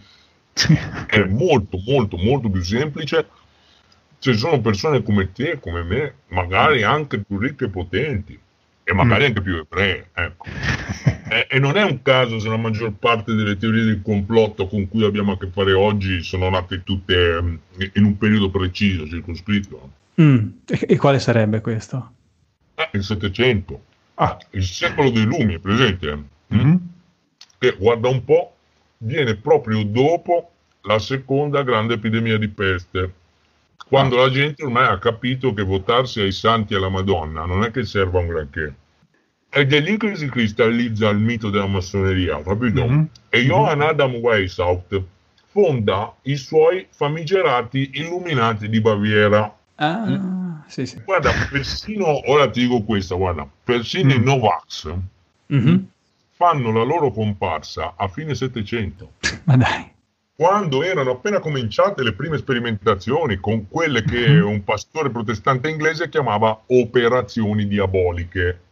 [1.07, 3.29] È molto, molto, molto più semplice.
[4.19, 8.39] Ci sono persone come te, come me, magari anche più ricche e potenti,
[8.83, 10.47] e magari anche più ebree, ecco.
[11.27, 14.89] E, e non è un caso se la maggior parte delle teorie del complotto con
[14.89, 17.55] cui abbiamo a che fare oggi sono nate tutte mm,
[17.95, 19.91] in un periodo preciso, circoscritto.
[20.21, 22.13] Mm, E, e quale sarebbe questo?
[22.75, 23.83] Eh, il Settecento,
[24.51, 26.23] il secolo dei lumi, è presente?
[26.55, 26.77] Mm?
[27.59, 28.55] Che guarda un po',
[28.99, 30.51] viene proprio dopo
[30.83, 33.15] la seconda grande epidemia di peste,
[33.89, 37.71] quando la gente ormai ha capito che votarsi ai santi e alla Madonna non è
[37.71, 38.75] che serva un granché.
[39.57, 43.07] Ed è lì che si cristallizza il mito della massoneria, capito?
[43.29, 45.01] E Johann Adam Weishaupt
[45.47, 49.57] fonda i suoi famigerati illuminati di Baviera.
[49.77, 51.01] Ah, sì, sì.
[51.05, 54.93] Guarda, persino, ora ti dico questa, guarda, persino i Novax
[55.47, 55.87] Mhm.
[56.33, 59.13] fanno la loro comparsa a fine Settecento.
[59.45, 59.93] Ma dai.
[60.37, 66.63] Quando erano appena cominciate le prime sperimentazioni con quelle che un pastore protestante inglese chiamava
[66.67, 68.63] operazioni diaboliche.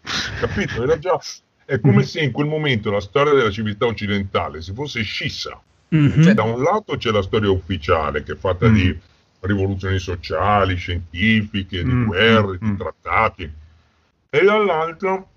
[0.41, 0.83] Capito?
[0.83, 1.19] Era già...
[1.65, 5.59] È come se in quel momento la storia della civiltà occidentale si fosse scissa.
[5.89, 6.23] Mhm.
[6.23, 8.99] Cioè, da un lato c'è la storia ufficiale che è fatta di
[9.41, 13.51] rivoluzioni sociali, scientifiche, di Mm, guerre, di trattati,
[14.31, 15.29] e dall'altro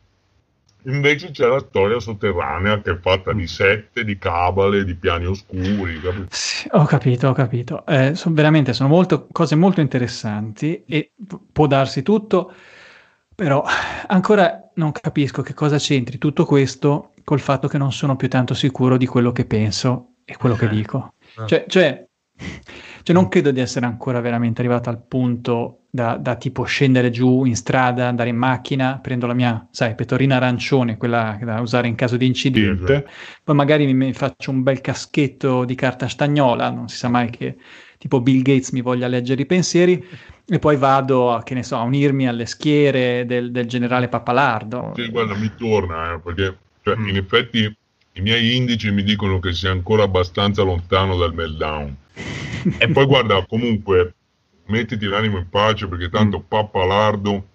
[0.85, 5.99] Invece c'è la storia sotterranea che è fatta di sette, di cabale, di piani oscuri.
[5.99, 6.27] capito?
[6.29, 7.85] Sì, ho capito, ho capito.
[7.85, 12.53] Eh, son- veramente sono molto, cose molto interessanti e p- può darsi tutto,
[13.33, 13.63] però
[14.07, 18.53] ancora non capisco che cosa c'entri tutto questo col fatto che non sono più tanto
[18.53, 21.13] sicuro di quello che penso e quello che dico.
[21.35, 21.45] Ah.
[21.47, 22.07] Cioè, cioè,
[23.03, 27.45] cioè non credo di essere ancora veramente arrivato al punto da, da tipo scendere giù
[27.45, 31.95] in strada, andare in macchina, prendo la mia, sai, pettorina arancione, quella da usare in
[31.95, 33.07] caso di incidente,
[33.43, 37.55] poi magari mi, faccio un bel caschetto di carta stagnola, non si sa mai che
[37.97, 40.03] tipo Bill Gates mi voglia leggere i pensieri,
[40.47, 44.93] e poi vado a, che ne so, a unirmi alle schiere del, del generale Pappalardo.
[44.95, 47.75] Sì, guarda, mi torna, eh, perché cioè, in effetti
[48.13, 51.95] i miei indici mi dicono che sei ancora abbastanza lontano dal meltdown.
[52.77, 54.13] E poi guarda, comunque,
[54.67, 57.47] mettiti l'animo in pace perché tanto Pappalardo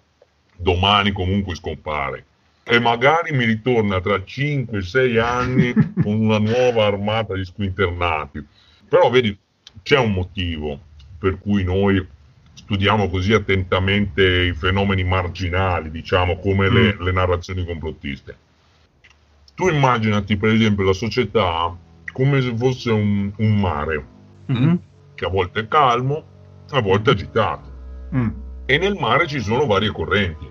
[0.55, 2.25] domani comunque scompare.
[2.63, 8.45] E magari mi ritorna tra 5-6 anni con una nuova armata di squinternati.
[8.87, 9.37] Però vedi,
[9.83, 10.79] c'è un motivo
[11.17, 12.05] per cui noi
[12.53, 18.37] studiamo così attentamente i fenomeni marginali, diciamo, come le, le narrazioni complottiste.
[19.55, 21.75] Tu immaginati, per esempio, la società
[22.11, 24.05] come se fosse un, un mare,
[24.51, 24.79] Mhm.
[25.15, 26.23] che a volte è calmo,
[26.71, 27.69] a volte è agitato.
[28.15, 28.29] Mm.
[28.65, 30.49] E nel mare ci sono varie correnti.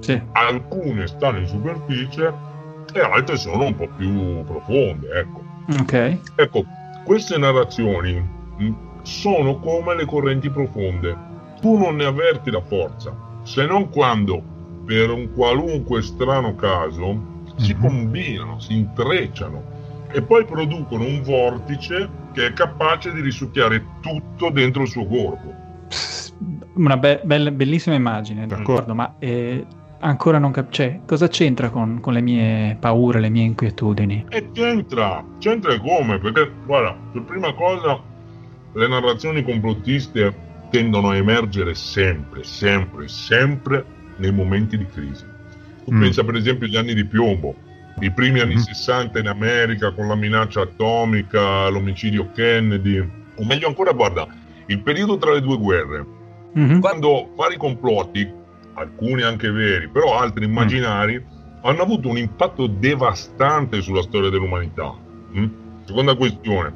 [0.00, 0.20] Sì.
[0.32, 2.32] Alcune stanno in superficie
[2.92, 5.42] e altre sono un po' più profonde, ecco.
[5.80, 6.18] Ok.
[6.36, 6.64] Ecco,
[7.04, 8.70] queste narrazioni mh,
[9.02, 11.16] sono come le correnti profonde.
[11.60, 14.42] Tu non ne avverti la forza, se non quando,
[14.84, 19.62] per un qualunque strano caso, si combinano, si intrecciano
[20.10, 25.54] e poi producono un vortice che è capace di risucchiare tutto dentro il suo corpo.
[26.74, 29.66] Una be- bella- bellissima immagine, d'accordo, ma eh,
[30.00, 34.26] ancora non capisco, cioè, cosa c'entra con, con le mie paure, le mie inquietudini?
[34.28, 36.18] E c'entra, c'entra e come?
[36.18, 38.00] Perché, guarda, per prima cosa,
[38.72, 43.84] le narrazioni complottiste tendono a emergere sempre, sempre, sempre
[44.18, 45.24] nei momenti di crisi.
[45.84, 46.00] Tu Mm.
[46.02, 47.56] pensa per esempio agli anni di piombo,
[48.00, 53.92] i primi anni 60 in America con la minaccia atomica, l'omicidio Kennedy, o meglio ancora,
[53.92, 54.26] guarda,
[54.66, 56.06] il periodo tra le due guerre,
[56.52, 56.80] Mhm.
[56.80, 58.28] quando vari complotti,
[58.74, 61.22] alcuni anche veri, però altri immaginari,
[61.62, 64.94] hanno avuto un impatto devastante sulla storia dell'umanità.
[65.36, 65.46] Mm?
[65.84, 66.72] Seconda questione,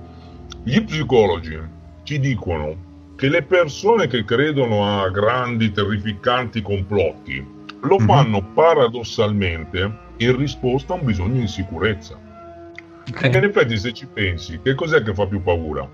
[0.64, 1.58] gli psicologi
[2.02, 10.36] ci dicono che le persone che credono a grandi, terrificanti complotti lo fanno paradossalmente in
[10.36, 12.18] risposta a un bisogno di sicurezza.
[13.20, 15.88] E in effetti, se ci pensi, che cos'è che fa più paura?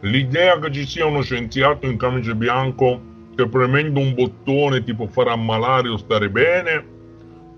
[0.00, 3.00] L'idea che ci sia uno scienziato in camice bianco
[3.36, 6.98] che premendo un bottone ti può far ammalare o stare bene?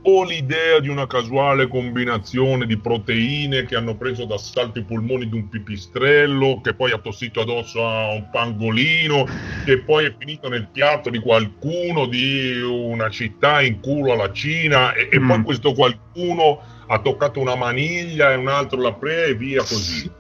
[0.05, 5.37] O l'idea di una casuale combinazione di proteine che hanno preso d'assalto i polmoni di
[5.37, 9.27] un pipistrello, che poi ha tossito addosso a un pangolino,
[9.65, 14.93] che poi è finito nel piatto di qualcuno di una città in culo alla Cina,
[14.93, 19.35] e, e poi questo qualcuno ha toccato una maniglia e un altro l'ha presa e
[19.37, 20.11] via così.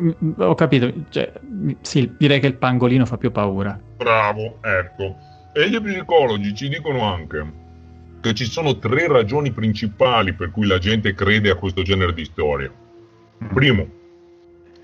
[0.00, 3.76] Mm, Ho capito, cioè, mm, sì, direi che il pangolino fa più paura.
[3.96, 5.16] Bravo, ecco.
[5.52, 7.64] E gli psicologi ci dicono anche
[8.26, 12.24] che ci sono tre ragioni principali per cui la gente crede a questo genere di
[12.24, 12.72] storie.
[13.54, 13.88] Primo,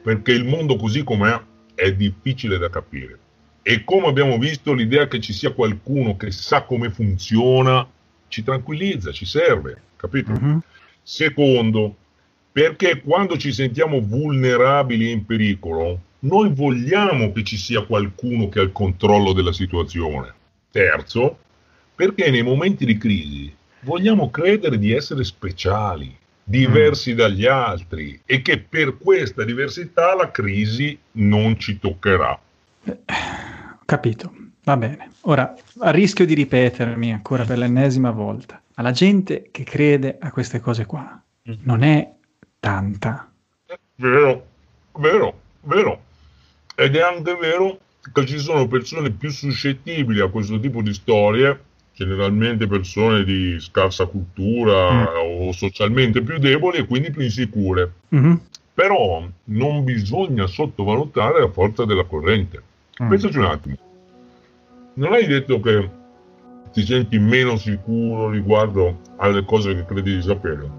[0.03, 1.41] perché il mondo così com'è
[1.75, 3.19] è difficile da capire.
[3.63, 7.85] E come abbiamo visto, l'idea che ci sia qualcuno che sa come funziona
[8.29, 10.33] ci tranquillizza, ci serve, capito?
[11.03, 11.97] Secondo,
[12.53, 18.61] perché quando ci sentiamo vulnerabili e in pericolo, noi vogliamo che ci sia qualcuno che
[18.61, 20.33] ha il controllo della situazione.
[20.71, 21.39] Terzo,
[22.03, 28.59] perché nei momenti di crisi vogliamo credere di essere speciali, diversi dagli altri e che
[28.59, 32.37] per questa diversità la crisi non ci toccherà.
[33.85, 34.35] Capito,
[34.65, 35.13] va bene.
[35.21, 40.33] Ora, a rischio di ripetermi ancora per l'ennesima volta, ma la gente che crede a
[40.33, 41.23] queste cose qua
[41.61, 42.15] non è
[42.59, 43.31] tanta.
[43.95, 44.47] Vero,
[44.99, 46.03] vero, vero.
[46.75, 47.79] Ed è anche vero
[48.13, 54.07] che ci sono persone più suscettibili a questo tipo di storie, generalmente persone di scarsa
[54.07, 57.93] cultura o socialmente più deboli e quindi più insicure.
[58.09, 58.41] Mhm.
[58.75, 62.63] Però non bisogna sottovalutare la forza della corrente.
[62.97, 63.77] Pensaci un attimo.
[64.95, 65.91] Non hai detto che
[66.73, 70.71] ti senti meno sicuro riguardo alle cose che credi di sapere?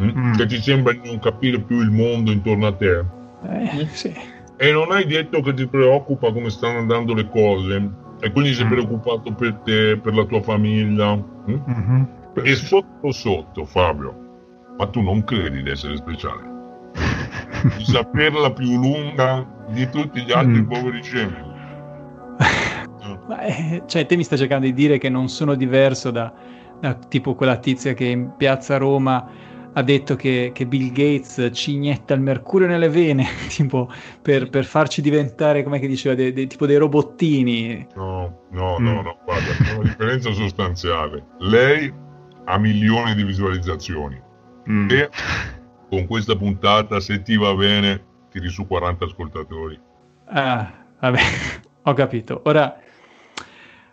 [0.00, 0.34] Mm?
[0.34, 3.04] Che ti sembra di non capire più il mondo intorno a te?
[3.44, 4.14] Eh, sì.
[4.56, 7.90] E non hai detto che ti preoccupa come stanno andando le cose?
[8.22, 11.16] E quindi sei preoccupato per te, per la tua famiglia?
[11.16, 12.02] mm?
[12.44, 14.28] E sotto sotto, Fabio,
[14.78, 16.48] Ma tu non credi di essere speciale?
[17.76, 20.68] di saperla più lunga di tutti gli altri Mm.
[20.68, 21.48] poveri scemi.
[23.42, 26.32] Eh, cioè, te mi stai cercando di dire che non sono diverso da,
[26.80, 29.24] da tipo quella tizia che in piazza Roma
[29.72, 33.90] ha detto che, che Bill Gates ci inietta il mercurio nelle vene, tipo
[34.20, 37.86] per, per farci diventare, come che diceva, dei, dei- tipo dei robottini.
[37.94, 38.84] No, no, Mm.
[38.84, 41.24] no, no, guarda, c'è una differenza sostanziale.
[41.38, 41.92] Lei
[42.44, 44.20] ha milioni di visualizzazioni
[44.68, 44.90] Mm.
[44.90, 45.08] e
[45.88, 49.78] con questa puntata, se ti va bene, tiri su 40 ascoltatori.
[50.26, 51.18] Ah, vabbè,
[51.82, 52.42] ho capito.
[52.44, 52.76] Ora,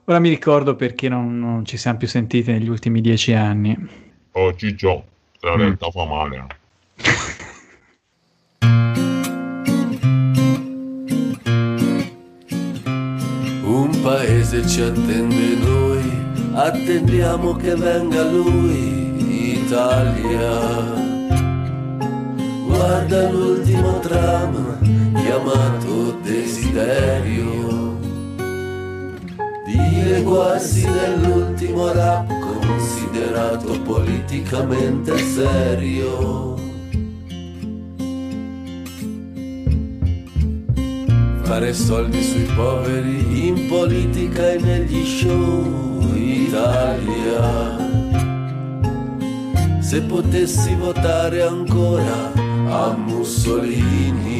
[0.05, 3.75] ora mi ricordo perché non, non ci siamo più sentiti negli ultimi dieci anni.
[4.34, 5.05] Oh, Ciccio,
[5.41, 5.59] la Mm.
[5.59, 6.35] realtà fa male.
[6.38, 6.55] eh.
[13.63, 16.01] Un paese ci attende noi,
[16.53, 21.05] attendiamo che venga lui, Italia.
[22.65, 24.79] Guarda l'ultimo tram
[25.21, 27.96] chiamato desiderio,
[29.68, 32.28] dire quasi dell'ultimo rap
[32.65, 36.55] considerato politicamente serio.
[41.41, 47.86] Fare soldi sui poveri in politica e negli show Italia.
[49.80, 52.32] Se potessi votare ancora
[52.70, 54.36] a Mussolini.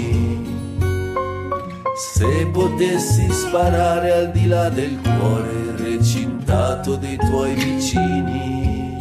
[1.98, 8.96] Se potessi sparare al di là del cuore recintato dei tuoi vicini.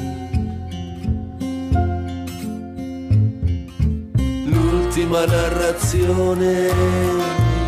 [4.46, 6.70] L'ultima narrazione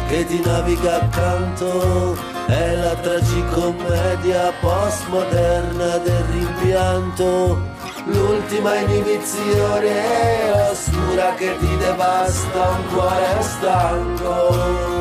[0.09, 2.17] che ti naviga accanto
[2.47, 7.59] è la tragicommedia postmoderna del rimpianto,
[8.07, 14.98] l'ultima inibizione oscura che ti devasta un cuore stanco.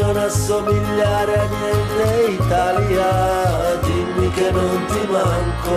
[0.00, 5.76] Non assomigliare a niente Italia, dimmi che non ti manco.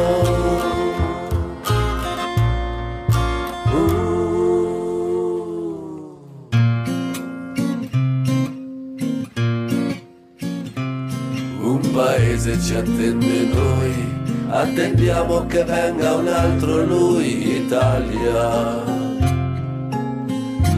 [11.62, 13.94] Un paese ci attende noi,
[14.50, 19.11] attendiamo che venga un altro lui, Italia.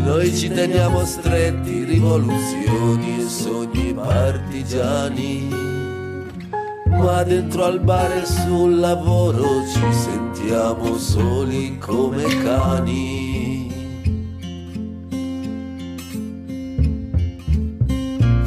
[0.04, 5.48] Noi ci teniamo stretti, rivoluzioni e sogni partigiani.
[6.90, 13.72] Ma dentro al bar e sul lavoro ci sentiamo soli come cani.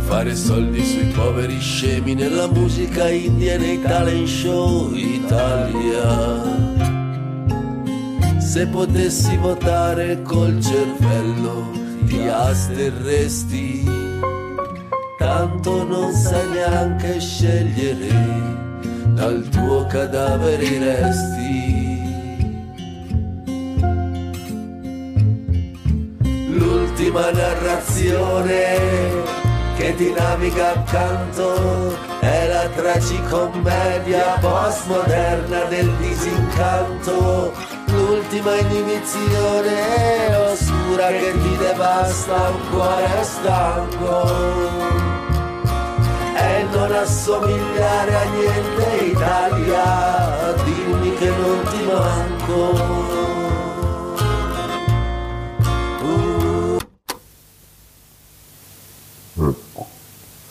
[0.04, 6.95] Fare soldi sui poveri scemi nella musica india e nei talent show Italia.
[8.56, 11.72] Se potessi votare col cervello
[12.06, 13.84] ti asterresti,
[15.18, 18.08] tanto non sai neanche scegliere
[19.08, 22.00] dal tuo cadavere i resti.
[26.48, 28.78] L'ultima narrazione
[29.76, 37.52] che ti naviga accanto è la tragicommedia postmoderna del disincanto,
[38.06, 44.30] l'ultima inibizione oscura che ti devasta un cuore stanco.
[46.58, 53.35] Il non assomigliare a niente Italia, dimmi che non ti manco.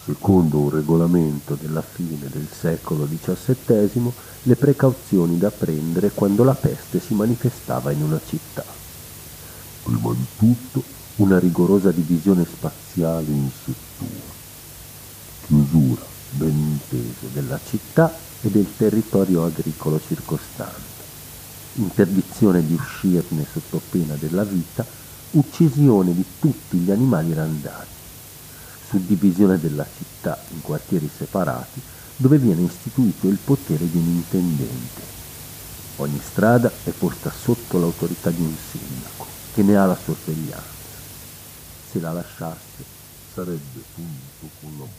[0.06, 4.12] Secondo un regolamento della fine del secolo XVII,
[4.44, 8.64] le precauzioni da prendere quando la peste si manifestava in una città.
[9.82, 10.84] Prima di tutto,
[11.16, 14.22] una rigorosa divisione spaziale in settori,
[15.48, 16.02] chiusura
[16.32, 21.04] ben inteso della città e del territorio agricolo circostante,
[21.76, 24.86] interdizione di uscirne sotto pena della vita,
[25.32, 27.95] uccisione di tutti gli animali randati,
[28.96, 31.82] suddivisione della città in quartieri separati
[32.16, 35.14] dove viene istituito il potere di un intendente.
[35.98, 40.64] Ogni strada è posta sotto l'autorità di un sindaco che ne ha la sorveglianza.
[41.92, 42.84] Se la lasciasse
[43.34, 44.95] sarebbe la morte.